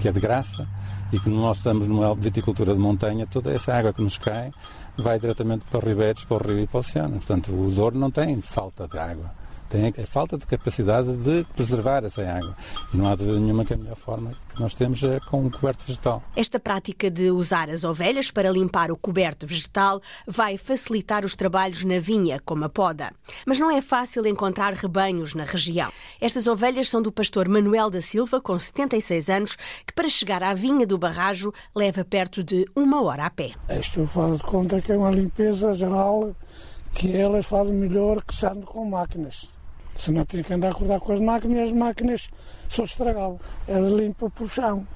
[0.00, 0.68] que é de graça,
[1.12, 4.50] e que nós estamos numa viticultura de montanha, toda essa água que nos cai
[4.98, 7.16] vai diretamente para os ribeiros, para o rio e para o oceano.
[7.16, 12.04] Portanto, o Douro não tem falta de água tem a falta de capacidade de preservar
[12.04, 12.56] essa água.
[12.92, 15.50] E não há dúvida nenhuma que a melhor forma que nós temos é com um
[15.50, 16.22] coberto vegetal.
[16.36, 21.84] Esta prática de usar as ovelhas para limpar o coberto vegetal vai facilitar os trabalhos
[21.84, 23.12] na vinha, como a poda.
[23.46, 25.92] Mas não é fácil encontrar rebanhos na região.
[26.20, 30.54] Estas ovelhas são do pastor Manuel da Silva, com 76 anos, que para chegar à
[30.54, 33.52] vinha do barrajo leva perto de uma hora a pé.
[33.68, 36.34] Isto faz de conta que é uma limpeza geral
[36.94, 39.55] que elas fazem melhor que se com máquinas.
[39.96, 42.28] Senão tinha que andar a acordar com as máquinas as máquinas
[42.68, 43.40] só estragavam.
[43.66, 44.86] Elas limpam por chão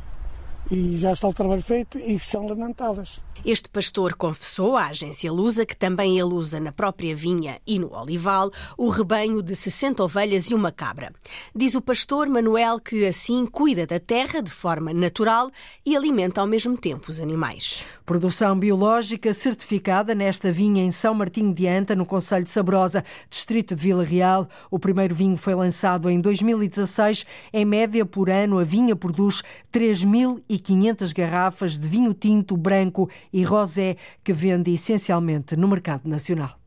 [0.70, 3.20] e já está o trabalho feito e são levantadas.
[3.44, 7.90] Este pastor confessou à agência Lusa que também ele usa na própria vinha e no
[7.94, 11.11] olival o rebanho de 60 ovelhas e uma cabra.
[11.55, 15.50] Diz o pastor Manuel que assim cuida da terra de forma natural
[15.87, 17.83] e alimenta ao mesmo tempo os animais.
[18.05, 23.74] Produção biológica certificada nesta vinha em São Martinho de Anta, no Conselho de Sabrosa, distrito
[23.74, 24.48] de Vila Real.
[24.70, 27.24] O primeiro vinho foi lançado em 2016.
[27.53, 33.96] Em média, por ano, a vinha produz 3.500 garrafas de vinho tinto branco e rosé,
[34.22, 36.60] que vende essencialmente no mercado nacional.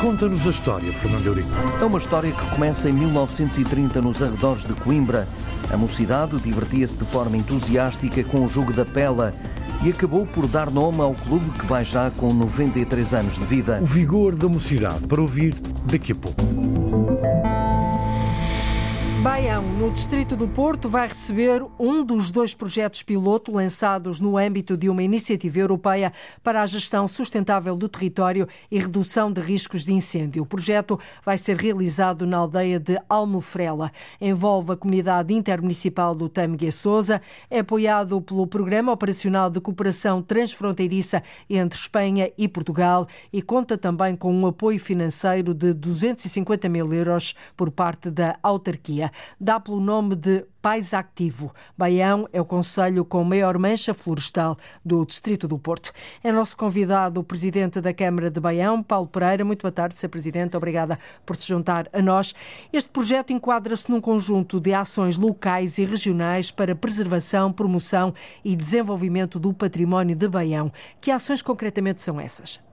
[0.00, 1.48] Conta-nos a história, Fernando Eurico.
[1.80, 5.26] É uma história que começa em 1930 nos arredores de Coimbra.
[5.72, 9.34] A mocidade divertia-se de forma entusiástica com o jogo da pela
[9.84, 13.80] e acabou por dar nome ao clube que vai já com 93 anos de vida.
[13.82, 17.57] O vigor da mocidade, para ouvir daqui a pouco.
[19.22, 24.76] Baião, no Distrito do Porto, vai receber um dos dois projetos piloto lançados no âmbito
[24.76, 29.92] de uma iniciativa europeia para a gestão sustentável do território e redução de riscos de
[29.92, 30.44] incêndio.
[30.44, 33.90] O projeto vai ser realizado na aldeia de Almofrela.
[34.20, 41.24] Envolve a comunidade intermunicipal do Tâmega Souza, é apoiado pelo Programa Operacional de Cooperação Transfronteiriça
[41.50, 47.34] entre Espanha e Portugal e conta também com um apoio financeiro de 250 mil euros
[47.56, 49.07] por parte da autarquia
[49.40, 51.54] dá pelo nome de Pais Activo.
[51.76, 55.92] Baião é o conselho com maior mancha florestal do Distrito do Porto.
[56.22, 59.44] É nosso convidado o presidente da Câmara de Baião, Paulo Pereira.
[59.44, 60.08] Muito boa tarde, Sr.
[60.08, 60.56] Presidente.
[60.56, 62.34] Obrigada por se juntar a nós.
[62.72, 68.12] Este projeto enquadra-se num conjunto de ações locais e regionais para preservação, promoção
[68.44, 70.72] e desenvolvimento do património de Baião.
[71.00, 72.67] Que ações concretamente são essas?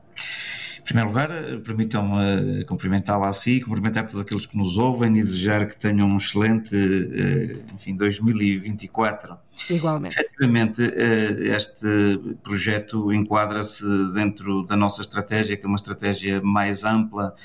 [0.79, 5.17] Em primeiro lugar, eh, permitam-me uh, cumprimentá-la a si, cumprimentar todos aqueles que nos ouvem
[5.17, 9.35] e desejar que tenham um excelente, uh, enfim, 2024.
[9.69, 10.15] Igualmente.
[10.19, 17.35] Efetivamente, este projeto enquadra-se dentro da nossa estratégia, que é uma estratégia mais ampla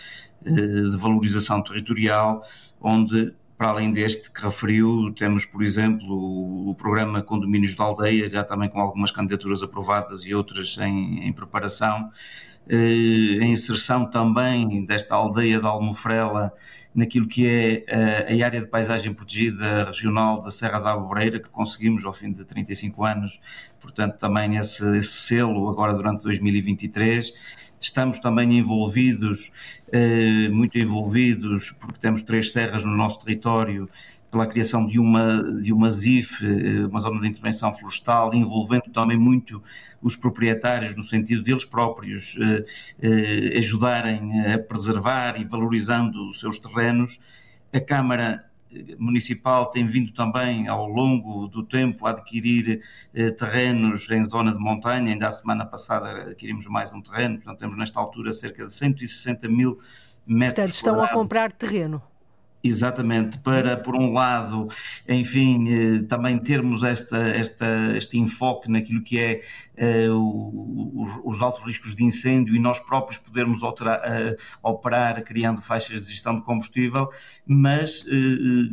[0.42, 2.42] de valorização territorial,
[2.80, 8.42] onde para além deste que referiu, temos, por exemplo, o, programa Condomínios de Aldeia, já
[8.42, 15.14] também com algumas candidaturas aprovadas e outras em, em preparação, eh, a inserção também desta
[15.14, 16.53] aldeia de Almofrela
[16.94, 21.49] naquilo que é eh, a área de paisagem protegida regional da Serra da Aboreira, que
[21.49, 23.40] conseguimos ao fim de 35 anos,
[23.81, 27.33] portanto, também esse, esse selo agora durante 2023.
[27.81, 29.53] Estamos também envolvidos,
[29.92, 33.88] eh, muito envolvidos, porque temos três serras no nosso território,
[34.31, 39.19] pela criação de uma, de uma ZIF, eh, uma zona de intervenção florestal, envolvendo também
[39.19, 39.62] muito
[40.01, 42.64] os proprietários, no sentido deles próprios eh,
[43.03, 47.21] eh, ajudarem a preservar e valorizando os seus terrenos.
[47.73, 48.51] A Câmara
[48.99, 52.81] Municipal tem vindo também ao longo do tempo a adquirir
[53.12, 55.12] eh, terrenos em zona de montanha.
[55.12, 59.49] Ainda a semana passada adquirimos mais um terreno, portanto temos nesta altura cerca de 160
[59.49, 59.81] mil
[60.25, 60.55] metros.
[60.55, 61.11] Portanto, estão quadrados.
[61.11, 62.01] a comprar terreno.
[62.62, 64.68] Exatamente, para, por um lado,
[65.09, 69.42] enfim, eh, também termos esta, esta, este enfoque naquilo que é
[69.79, 75.23] eh, o, os, os, altos riscos de incêndio e nós próprios podermos alterar, eh, operar
[75.25, 77.09] criando faixas de gestão de combustível,
[77.46, 78.05] mas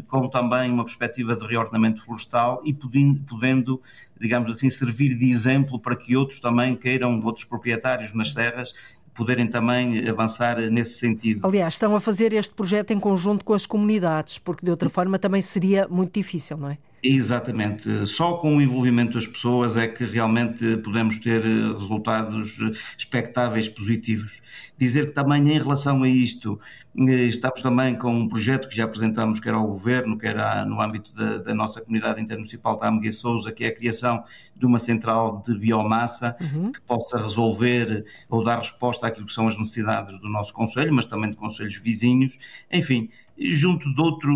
[0.08, 3.82] com também uma perspectiva de reordenamento florestal e podendo, podendo,
[4.20, 8.74] digamos assim, servir de exemplo para que outros também queiram, outros proprietários nas serras,
[9.18, 11.46] poderem também avançar nesse sentido.
[11.46, 15.18] Aliás, estão a fazer este projeto em conjunto com as comunidades, porque de outra forma
[15.18, 16.78] também seria muito difícil, não é?
[17.04, 18.08] Exatamente.
[18.08, 22.58] Só com o envolvimento das pessoas é que realmente podemos ter resultados
[22.98, 24.42] expectáveis positivos.
[24.78, 26.60] Dizer que também em relação a isto,
[26.98, 31.38] estamos também com um projeto que já apresentamos, quer ao Governo, quer no âmbito da,
[31.38, 34.24] da nossa comunidade intermunicipal da Ameguia Souza, que é a criação
[34.56, 36.72] de uma central de biomassa uhum.
[36.72, 41.06] que possa resolver ou dar resposta àquilo que são as necessidades do nosso Conselho, mas
[41.06, 42.36] também de conselhos vizinhos.
[42.72, 44.34] Enfim, junto de, outro,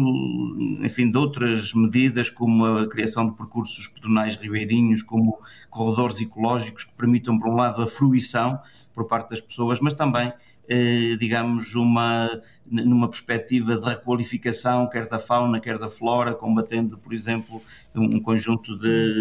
[0.82, 5.40] enfim, de outras medidas, como a criação de percursos pedonais ribeirinhos, como
[5.72, 8.60] corredores ecológicos que permitam, por um lado, a fruição
[8.94, 10.32] por parte das pessoas, mas também
[10.74, 17.14] eh, digamos, uma, numa perspectiva de requalificação, quer da fauna, quer da flora, combatendo, por
[17.14, 17.62] exemplo,
[17.94, 19.14] um conjunto de,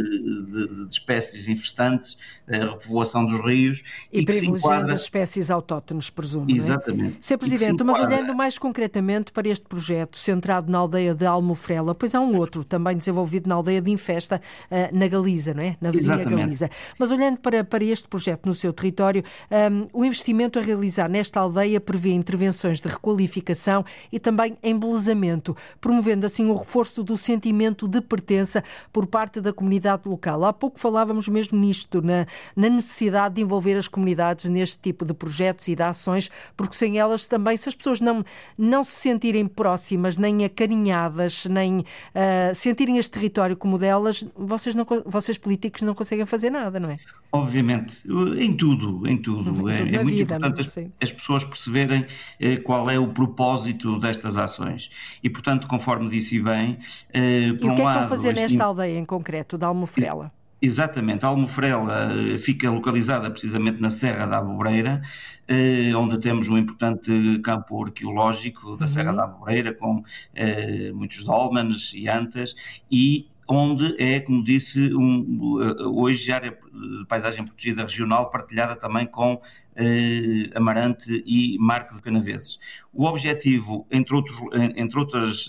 [0.44, 2.16] de, de espécies infestantes,
[2.48, 3.82] a repovoação dos rios.
[4.12, 4.94] E, e privilegiando enquadra...
[4.94, 6.48] as espécies autóctones, presumo.
[6.48, 7.16] Exatamente.
[7.18, 7.22] É?
[7.22, 7.38] Sr.
[7.38, 12.20] Presidente, mas olhando mais concretamente para este projeto centrado na aldeia de Almofrela, pois há
[12.20, 15.76] um outro também desenvolvido na aldeia de Infesta, eh, na Galiza, não é?
[15.80, 16.40] Na vizinha Exatamente.
[16.42, 16.70] Galiza.
[16.96, 21.08] Mas olhando para, para este projeto no seu território, um, ehm, o investimento a realizar
[21.08, 27.88] nesta aldeia prevê intervenções de requalificação e também embelezamento, promovendo assim o reforço do sentimento
[27.88, 30.44] de pertença por parte da comunidade local.
[30.44, 35.14] Há pouco falávamos mesmo nisto, na, na necessidade de envolver as comunidades neste tipo de
[35.14, 38.24] projetos e de ações, porque sem elas também, se as pessoas não,
[38.56, 44.86] não se sentirem próximas, nem acarinhadas, nem uh, sentirem este território como delas, vocês, não,
[45.06, 46.98] vocês políticos não conseguem fazer nada, não é?
[47.32, 48.02] Obviamente,
[48.38, 49.68] em tudo, em tudo.
[49.68, 52.04] é, é muito vida, importante as, as, pessoas perceberem
[52.40, 54.90] eh, qual é o propósito destas ações.
[55.22, 56.78] E, portanto, conforme disse bem,
[57.12, 58.40] eh, por e um o que é que vão fazer este...
[58.42, 60.32] nesta aldeia em concreto, da Almofrela?
[60.62, 65.00] Exatamente, a Almofrela eh, fica localizada precisamente na Serra da Abobreira,
[65.48, 69.16] eh, onde temos um importante campo arqueológico da Serra uhum.
[69.16, 72.54] da Abobreira, com eh, muitos dólmenes e antas,
[72.90, 75.58] e onde é, como disse, um,
[75.92, 79.40] hoje área de paisagem protegida regional partilhada também com
[79.74, 82.58] eh, Amarante e Marco de Canaveses.
[82.92, 84.36] O objetivo, entre outros,
[84.76, 85.48] entre, outras,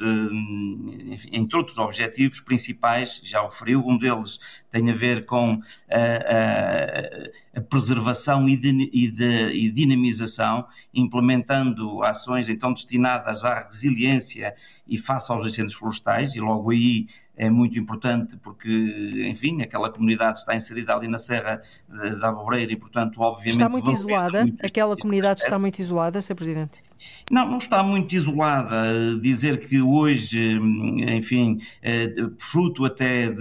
[1.31, 4.39] entre outros objetivos principais, já referiu, um deles
[4.71, 5.61] tem a ver com
[5.91, 13.63] a, a, a preservação e, de, e, de, e dinamização, implementando ações então destinadas à
[13.65, 14.55] resiliência
[14.87, 17.07] e face aos incêndios florestais, e logo aí
[17.41, 21.59] é muito importante porque, enfim, aquela comunidade está inserida ali na Serra
[22.19, 23.63] da Abobreira e, portanto, obviamente...
[23.63, 24.41] Está muito isolada?
[24.43, 26.35] Muito Aquela comunidade está muito isolada, Sr.
[26.35, 26.79] Presidente?
[27.29, 29.17] Não, não está muito isolada.
[29.21, 30.59] Dizer que hoje,
[31.15, 33.31] enfim, é, fruto até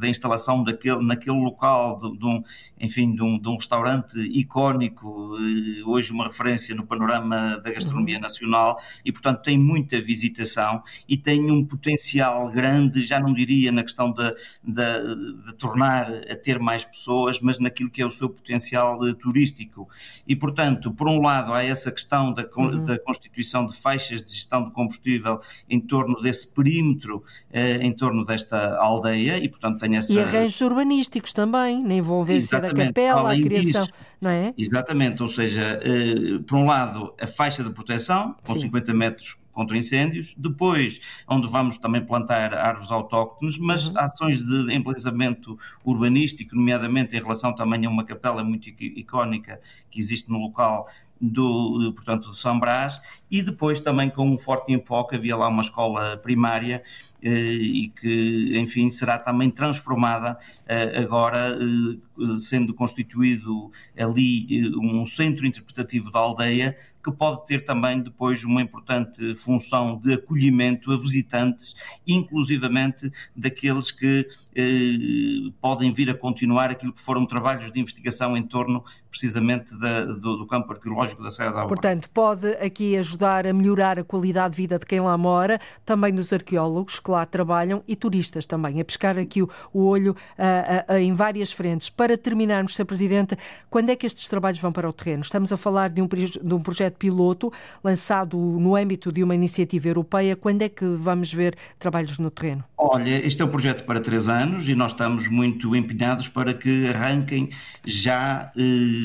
[0.00, 2.42] da instalação daquele, naquele local, de, de, um,
[2.80, 8.16] enfim, de um, de um restaurante icónico, eh, hoje uma referência no panorama da gastronomia
[8.16, 8.22] uhum.
[8.22, 13.82] nacional, e portanto tem muita visitação e tem um potencial grande, já não diria na
[13.82, 18.28] questão de, de, de tornar a ter mais pessoas, mas naquilo que é o seu
[18.28, 19.88] potencial eh, turístico.
[20.26, 22.84] E portanto, por um lado, há essa questão da, uhum.
[22.84, 28.24] da constituição de faixas de gestão de combustível em torno desse perímetro, eh, em torno
[28.24, 30.12] desta aldeia, e portanto tem essa...
[30.12, 33.82] E arranjos urbanísticos também, na envolvência da capela, a criação...
[33.82, 34.54] Disso, não é?
[34.56, 38.60] Exatamente, ou seja, eh, por um lado, a faixa de proteção, com Sim.
[38.62, 43.98] 50 metros contra incêndios, depois onde vamos também plantar árvores autóctones, mas uhum.
[43.98, 50.30] ações de embelezamento urbanístico, nomeadamente em relação também a uma capela muito icónica que existe
[50.30, 50.88] no local,
[51.20, 53.00] do, portanto, do São Brás,
[53.30, 56.82] e depois também com um forte enfoque, havia lá uma escola primária
[57.22, 65.46] eh, e que, enfim, será também transformada eh, agora, eh, sendo constituído ali um centro
[65.46, 71.76] interpretativo da aldeia, que pode ter também depois uma importante função de acolhimento a visitantes,
[72.06, 74.26] inclusivamente daqueles que
[74.56, 80.04] eh, podem vir a continuar aquilo que foram trabalhos de investigação em torno precisamente da,
[80.04, 81.66] do, do, campo arqueológico da Serra da.
[81.66, 86.14] Portanto, pode aqui ajudar a melhorar a qualidade de vida de quem lá mora, também
[86.14, 90.92] dos arqueólogos que lá trabalham e turistas também, a pescar aqui o, o olho a,
[90.92, 91.90] a, a, em várias frentes.
[91.90, 92.84] Para terminarmos, Sr.
[92.84, 93.36] Presidente,
[93.70, 95.22] quando é que estes trabalhos vão para o terreno?
[95.22, 97.52] Estamos a falar de um, de um projeto piloto
[97.82, 100.36] lançado no âmbito de uma iniciativa europeia.
[100.36, 102.64] Quando é que vamos ver trabalhos no terreno?
[102.76, 106.86] Olha, este é um projeto para três anos e nós estamos muito empenhados para que
[106.88, 107.48] arranquem
[107.84, 108.60] já eh,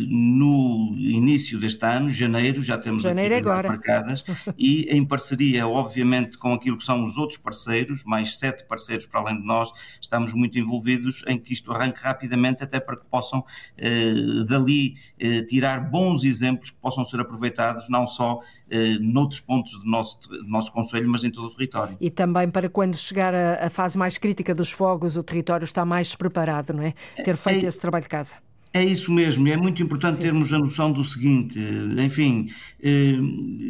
[0.10, 3.70] no início deste ano, janeiro, já temos janeiro agora.
[3.70, 4.24] marcadas,
[4.58, 9.22] e em parceria, obviamente, com aquilo que são os outros parceiros, mais sete parceiros para
[9.22, 9.72] além de nós,
[10.02, 13.44] estamos muito envolvidos em que isto arranque rapidamente, até para que possam
[13.78, 14.14] eh,
[14.48, 19.86] dali eh, tirar bons exemplos que possam ser aproveitados não só eh, noutros pontos do
[19.86, 21.98] nosso, do nosso Conselho, mas em todo o território.
[22.00, 25.86] E também para quando chegar a, a fase mais crítica dos fogos, o território está
[25.86, 26.94] mais preparado, não é?
[27.24, 28.49] Ter feito é, esse trabalho de casa.
[28.72, 30.24] É isso mesmo, e é muito importante Sim.
[30.24, 31.60] termos a noção do seguinte,
[31.98, 33.16] enfim, eh,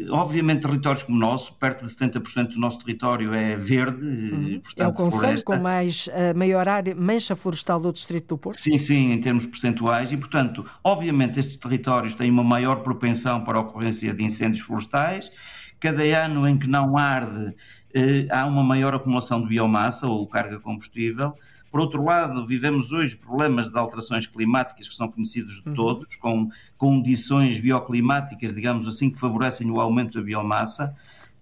[0.09, 4.59] obviamente territórios como o nosso, perto de 70% do nosso território é verde, uhum.
[4.61, 8.59] portanto, É o Conselho com mais, a maior área, mancha florestal do Distrito do Porto?
[8.59, 13.57] Sim, sim, em termos percentuais, e portanto, obviamente estes territórios têm uma maior propensão para
[13.57, 15.31] a ocorrência de incêndios florestais,
[15.79, 17.55] cada ano em que não arde,
[17.93, 21.33] eh, há uma maior acumulação de biomassa ou carga combustível,
[21.71, 25.75] por outro lado, vivemos hoje problemas de alterações climáticas que são conhecidos de uhum.
[25.75, 30.95] todos, com condições bioclimáticas, digamos assim, que favorecem o aumento da biomassa.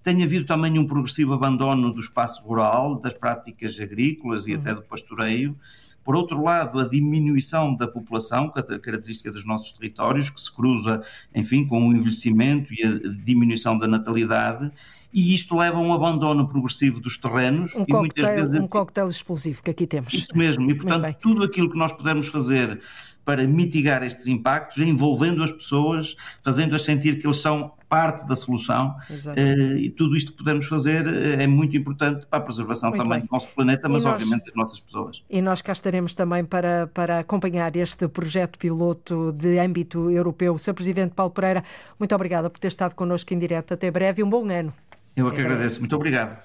[0.04, 4.60] Tem havido também um progressivo abandono do espaço rural, das práticas agrícolas e uhum.
[4.60, 5.58] até do pastoreio.
[6.04, 11.04] Por outro lado, a diminuição da população, característica dos nossos territórios, que se cruza,
[11.36, 14.72] enfim, com o envelhecimento e a diminuição da natalidade
[15.14, 17.74] e isto leva a um abandono progressivo dos terrenos.
[17.76, 18.60] Um, e coquetel, muitas vezes...
[18.60, 20.14] um coquetel explosivo que aqui temos.
[20.14, 22.82] Isso mesmo, e portanto tudo aquilo que nós pudermos fazer
[23.28, 28.96] para mitigar estes impactos, envolvendo as pessoas, fazendo-as sentir que eles são parte da solução.
[29.10, 33.04] Uh, e tudo isto que pudermos fazer uh, é muito importante para a preservação muito
[33.04, 33.28] também bem.
[33.28, 35.22] do nosso planeta, mas nós, obviamente das nossas pessoas.
[35.30, 40.58] E nós cá estaremos também para, para acompanhar este projeto piloto de âmbito europeu.
[40.58, 40.74] Sr.
[40.74, 41.66] Presidente Paulo Pereira,
[42.00, 43.74] muito obrigada por ter estado connosco em direto.
[43.74, 44.74] Até breve e um bom ano.
[45.18, 45.80] Eu é que agradeço.
[45.80, 46.40] Muito obrigado.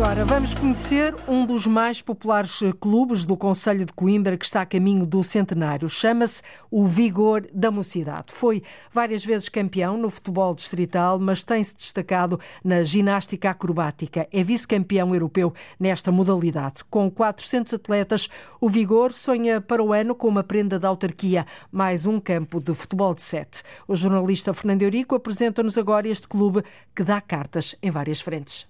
[0.00, 4.66] Agora vamos conhecer um dos mais populares clubes do Conselho de Coimbra que está a
[4.66, 5.88] caminho do centenário.
[5.88, 6.40] Chama-se
[6.70, 8.32] o Vigor da Mocidade.
[8.32, 14.28] Foi várias vezes campeão no futebol distrital, mas tem-se destacado na ginástica acrobática.
[14.30, 16.84] É vice-campeão europeu nesta modalidade.
[16.84, 18.28] Com 400 atletas,
[18.60, 22.72] o Vigor sonha para o ano com uma prenda da autarquia, mais um campo de
[22.72, 23.64] futebol de sete.
[23.88, 26.62] O jornalista Fernando Eurico apresenta-nos agora este clube
[26.94, 28.68] que dá cartas em várias frentes.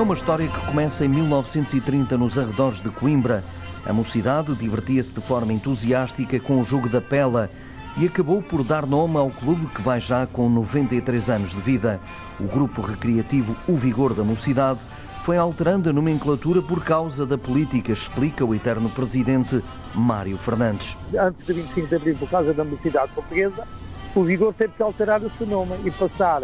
[0.00, 3.44] É uma história que começa em 1930 nos arredores de Coimbra.
[3.84, 7.50] A mocidade divertia-se de forma entusiástica com o jogo da pela
[7.98, 12.00] e acabou por dar nome ao clube que vai já com 93 anos de vida.
[12.40, 14.80] O grupo recreativo O Vigor da Mocidade
[15.22, 19.62] foi alterando a nomenclatura por causa da política, explica o eterno presidente
[19.94, 20.96] Mário Fernandes.
[21.14, 23.68] Antes de 25 de abril, por causa da mocidade portuguesa,
[24.14, 26.40] o Vigor teve que alterar o seu nome e passar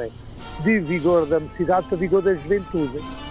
[0.62, 3.25] de Vigor da Mocidade para Vigor da Juventude.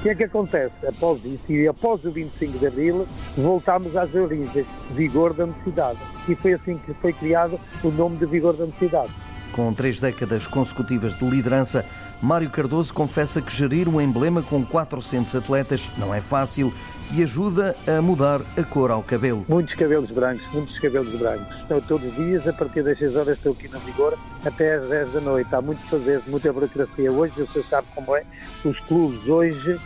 [0.00, 0.72] O que é que acontece?
[0.88, 5.98] Após isso, e após o 25 de Abril, voltámos às origens, Vigor da Mocidade.
[6.26, 9.14] E foi assim que foi criado o nome de Vigor da Mocidade.
[9.52, 11.84] Com três décadas consecutivas de liderança,
[12.22, 16.72] Mário Cardoso confessa que gerir um emblema com 400 atletas não é fácil
[17.14, 19.44] e ajuda a mudar a cor ao cabelo.
[19.48, 21.56] Muitos cabelos brancos, muitos cabelos brancos.
[21.60, 24.88] Estou todos os dias, a partir das 6 horas estou aqui na Vigor até às
[24.88, 25.54] 10 da noite.
[25.54, 27.10] Há muito fazer, muita burocracia.
[27.10, 28.24] Hoje, você sabe como é,
[28.64, 29.80] os clubes hoje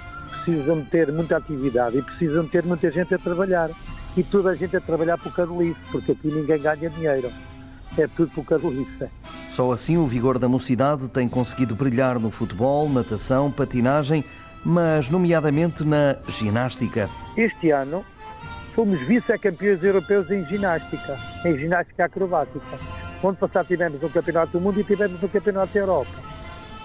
[0.44, 3.70] precisam ter muita atividade e precisam ter muita gente a trabalhar.
[4.16, 7.30] E toda a gente a trabalhar por Carolice, porque aqui ninguém ganha dinheiro.
[7.96, 9.08] É tudo por Carolice.
[9.50, 14.24] Só assim o vigor da mocidade tem conseguido brilhar no futebol, natação, patinagem
[14.64, 17.08] mas nomeadamente na ginástica.
[17.36, 18.04] Este ano
[18.74, 22.78] fomos vice-campeões europeus em ginástica, em ginástica acrobática.
[23.22, 26.10] O ano passado tivemos um campeonato do mundo e tivemos um campeonato da Europa.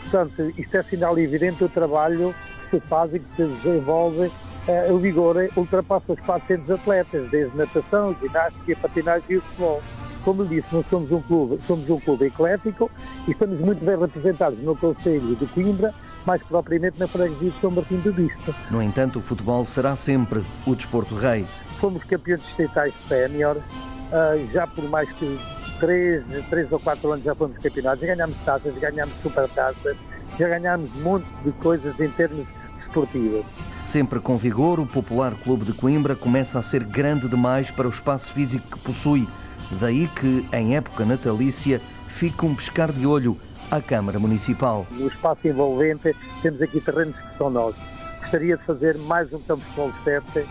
[0.02, 2.36] Portanto, isto é sinal evidente do trabalho
[2.70, 4.32] que se faz e que se desenvolve.
[4.68, 9.82] Uh, o Vigor ultrapassa os 400 atletas, desde natação, ginástica, patinagem e o futebol.
[10.30, 12.92] Como disse, nós somos um clube, somos um clube eclético
[13.28, 15.92] e estamos muito bem representados no Conselho de Coimbra,
[16.24, 18.54] mais propriamente na freguesia de São Martim do Bispo.
[18.70, 21.48] No entanto, o futebol será sempre o desporto rei.
[21.80, 25.40] Fomos campeões distritais sénior, uh, já por mais que
[25.80, 29.98] três, três ou quatro anos já fomos campeonatos, já ganhámos taças, ganhámos supertaças,
[30.38, 32.46] já ganhámos um monte de coisas em termos
[32.78, 33.44] desportivos.
[33.84, 37.90] Sempre com vigor, o Popular Clube de Coimbra começa a ser grande demais para o
[37.90, 39.28] espaço físico que possui.
[39.72, 43.38] Daí que, em época natalícia, fica um pescar de olho
[43.70, 44.88] à Câmara Municipal.
[44.92, 47.82] No espaço envolvente, temos aqui terrenos que são nossos.
[48.22, 50.48] Gostaria de fazer mais um campo de futebol 7,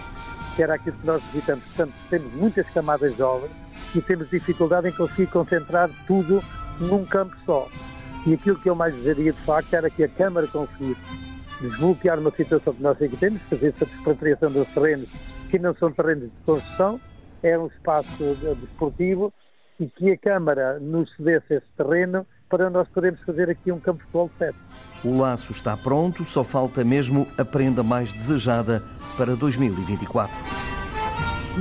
[0.55, 1.65] que era aquilo que nós visitamos.
[1.65, 3.51] Portanto, temos muitas camadas jovens
[3.95, 6.43] e temos dificuldade em conseguir concentrar tudo
[6.81, 7.69] num campo só.
[8.25, 11.01] E aquilo que eu mais desejaria, de facto, era que a Câmara conseguisse
[11.61, 15.09] desbloquear uma situação que nós aqui temos, fazer despatriação dos terrenos
[15.51, 17.01] que não são terrenos de construção,
[17.43, 19.33] é um espaço desportivo
[19.79, 23.99] e que a Câmara nos cedesse esse terreno para nós podermos fazer aqui um campo
[23.99, 28.83] de futebol de O laço está pronto, só falta mesmo a prenda mais desejada
[29.17, 30.35] para 2024.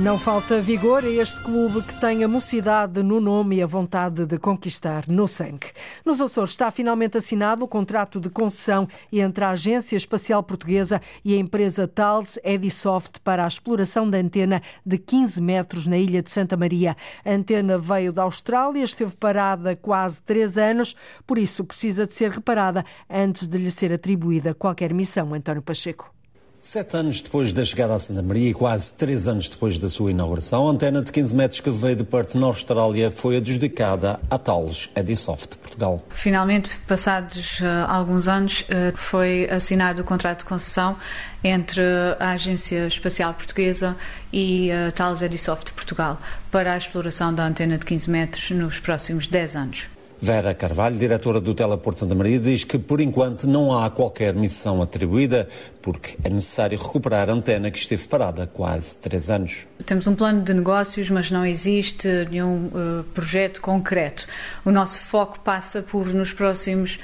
[0.00, 4.26] Não falta vigor a este clube que tem a mocidade no nome e a vontade
[4.26, 5.72] de conquistar no sangue.
[6.04, 11.34] Nos Açores está finalmente assinado o contrato de concessão entre a Agência Espacial Portuguesa e
[11.34, 16.30] a empresa Thales Edisoft para a exploração da antena de 15 metros na ilha de
[16.30, 16.96] Santa Maria.
[17.24, 20.94] A antena veio da Austrália, esteve parada quase três anos,
[21.26, 25.34] por isso precisa de ser reparada antes de lhe ser atribuída qualquer missão.
[25.34, 26.17] António Pacheco.
[26.60, 30.10] Sete anos depois da chegada a Santa Maria e quase três anos depois da sua
[30.10, 34.38] inauguração, a antena de 15 metros que veio de Perth, na Austrália, foi adjudicada à
[34.38, 36.04] Thales Edisoft Portugal.
[36.10, 40.96] Finalmente, passados uh, alguns anos, uh, foi assinado o contrato de concessão
[41.42, 41.80] entre
[42.18, 43.96] a Agência Espacial Portuguesa
[44.32, 48.80] e a uh, Thales Edisoft Portugal para a exploração da antena de 15 metros nos
[48.80, 49.97] próximos 10 anos.
[50.20, 54.82] Vera Carvalho, diretora do Teleporto Santa Maria, diz que por enquanto não há qualquer missão
[54.82, 55.48] atribuída,
[55.80, 59.64] porque é necessário recuperar a antena que esteve parada há quase três anos.
[59.86, 64.26] Temos um plano de negócios, mas não existe nenhum uh, projeto concreto.
[64.64, 66.98] O nosso foco passa por, nos próximos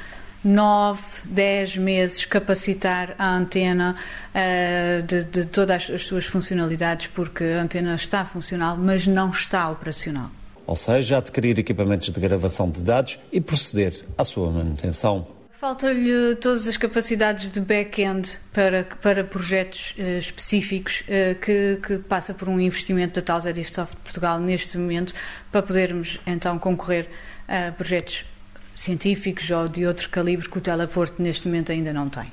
[0.44, 3.94] 9, 10 meses capacitar a antena
[4.34, 9.70] uh, de, de todas as suas funcionalidades, porque a antena está funcional, mas não está
[9.70, 10.30] operacional
[10.66, 15.26] ou seja, adquirir equipamentos de gravação de dados e proceder à sua manutenção.
[15.50, 22.34] Falta-lhe todas as capacidades de back-end para, para projetos uh, específicos uh, que, que, passa
[22.34, 25.14] por um investimento da Thales Edisoft Portugal neste momento
[25.50, 27.08] para podermos então concorrer
[27.48, 28.26] a projetos
[28.74, 32.30] científicos ou de outro calibre que o Teleporto neste momento ainda não tem.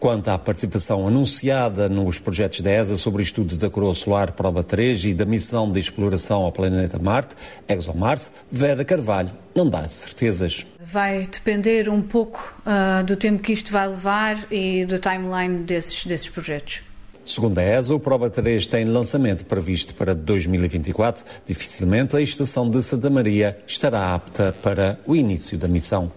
[0.00, 4.64] Quanto à participação anunciada nos projetos da ESA sobre o estudo da coroa solar Prova
[4.64, 7.36] 3 e da missão de exploração ao planeta Marte,
[7.68, 10.66] ExoMars, Vera Carvalho não dá certezas.
[10.80, 16.06] Vai depender um pouco uh, do tempo que isto vai levar e do timeline desses,
[16.06, 16.80] desses projetos.
[17.22, 21.24] Segundo a ESA, o Prova 3 tem lançamento previsto para 2024.
[21.46, 26.10] Dificilmente a estação de Santa Maria estará apta para o início da missão.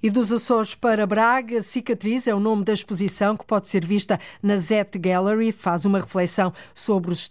[0.00, 4.20] E dos Açores para Braga, Cicatriz é o nome da exposição que pode ser vista
[4.40, 5.50] na Zet Gallery.
[5.50, 7.28] Faz uma reflexão sobre os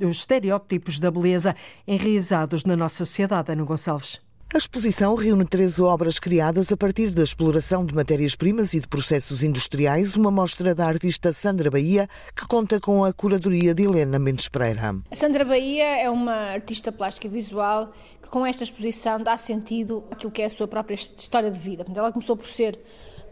[0.00, 1.54] estereótipos da beleza
[1.86, 3.52] enraizados na nossa sociedade.
[3.52, 4.31] Ana Gonçalves.
[4.54, 9.42] A exposição reúne 13 obras criadas a partir da exploração de matérias-primas e de processos
[9.42, 14.50] industriais, uma mostra da artista Sandra Bahia, que conta com a curadoria de Helena Mendes
[14.50, 14.94] Pereira.
[15.10, 20.30] A Sandra Bahia é uma artista plástica visual que, com esta exposição, dá sentido àquilo
[20.30, 21.86] que é a sua própria história de vida.
[21.96, 22.78] Ela começou por ser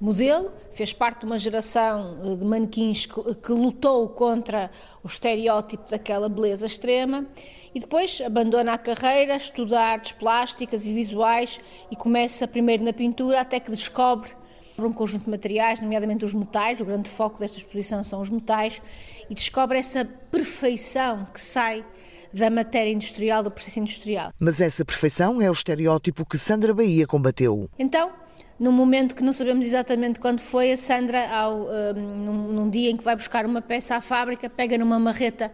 [0.00, 4.70] modelo, fez parte de uma geração eh, de manequins que, que lutou contra
[5.04, 7.26] o estereótipo daquela beleza extrema
[7.74, 11.60] e depois abandona a carreira, estuda artes plásticas e visuais
[11.90, 14.30] e começa primeiro na pintura até que descobre
[14.78, 18.80] um conjunto de materiais, nomeadamente os metais, o grande foco desta exposição são os metais,
[19.28, 21.84] e descobre essa perfeição que sai
[22.32, 24.32] da matéria industrial, do processo industrial.
[24.38, 27.68] Mas essa perfeição é o estereótipo que Sandra Bahia combateu.
[27.78, 28.10] Então,
[28.58, 32.90] num momento que não sabemos exatamente quando foi, a Sandra, ao, um, num, num, dia
[32.90, 35.50] em que vai buscar uma peça à fábrica, pega numa marreta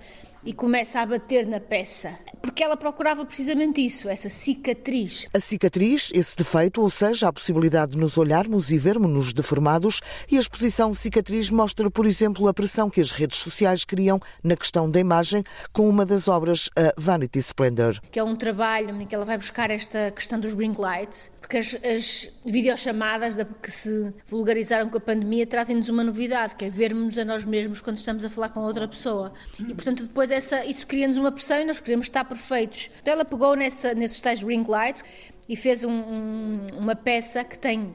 [0.47, 2.15] e começa a bater na peça.
[2.41, 5.27] Porque ela procurava precisamente isso, essa cicatriz.
[5.35, 10.37] A cicatriz, esse defeito, ou seja, a possibilidade de nos olharmos e vermos-nos deformados, e
[10.37, 14.89] a exposição cicatriz mostra, por exemplo, a pressão que as redes sociais criam na questão
[14.89, 15.43] da imagem
[15.73, 18.01] com uma das obras, a Vanity Splendor.
[18.11, 21.59] Que é um trabalho em que ela vai buscar esta questão dos ring lights, porque
[21.59, 27.17] as, as videochamadas que se vulgarizaram com a pandemia trazem-nos uma novidade, que é vermos
[27.19, 29.33] a nós mesmos quando estamos a falar com outra pessoa.
[29.59, 32.91] E, portanto, depois essa, isso cria-nos uma pressão e nós queremos estar perfeitos.
[33.01, 35.05] Então ela pegou nessa, nesses tais ring lights
[35.49, 37.93] e fez um, um, uma peça que tem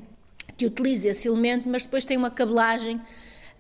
[0.58, 3.02] que utiliza esse elemento, mas depois tem uma cabelagem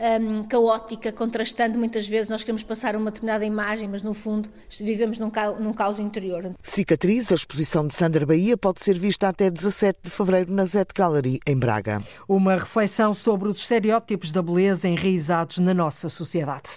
[0.01, 1.77] um, caótica, contrastando.
[1.77, 5.73] Muitas vezes nós queremos passar uma determinada imagem, mas no fundo vivemos num, ca num
[5.73, 6.53] caos interior.
[6.61, 10.93] Cicatriz, a exposição de Sandra Bahia pode ser vista até 17 de fevereiro na Zet
[10.95, 12.03] Gallery, em Braga.
[12.27, 16.71] Uma reflexão sobre os estereótipos da beleza enraizados na nossa sociedade.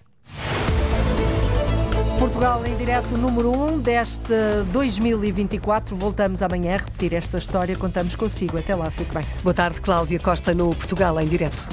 [2.24, 4.32] Portugal em direto número 1 deste
[4.72, 5.94] 2024.
[5.94, 7.76] Voltamos amanhã a repetir esta história.
[7.76, 8.56] Contamos consigo.
[8.56, 9.26] Até lá, fique bem.
[9.42, 11.68] Boa tarde, Cláudia Costa, no Portugal em direto.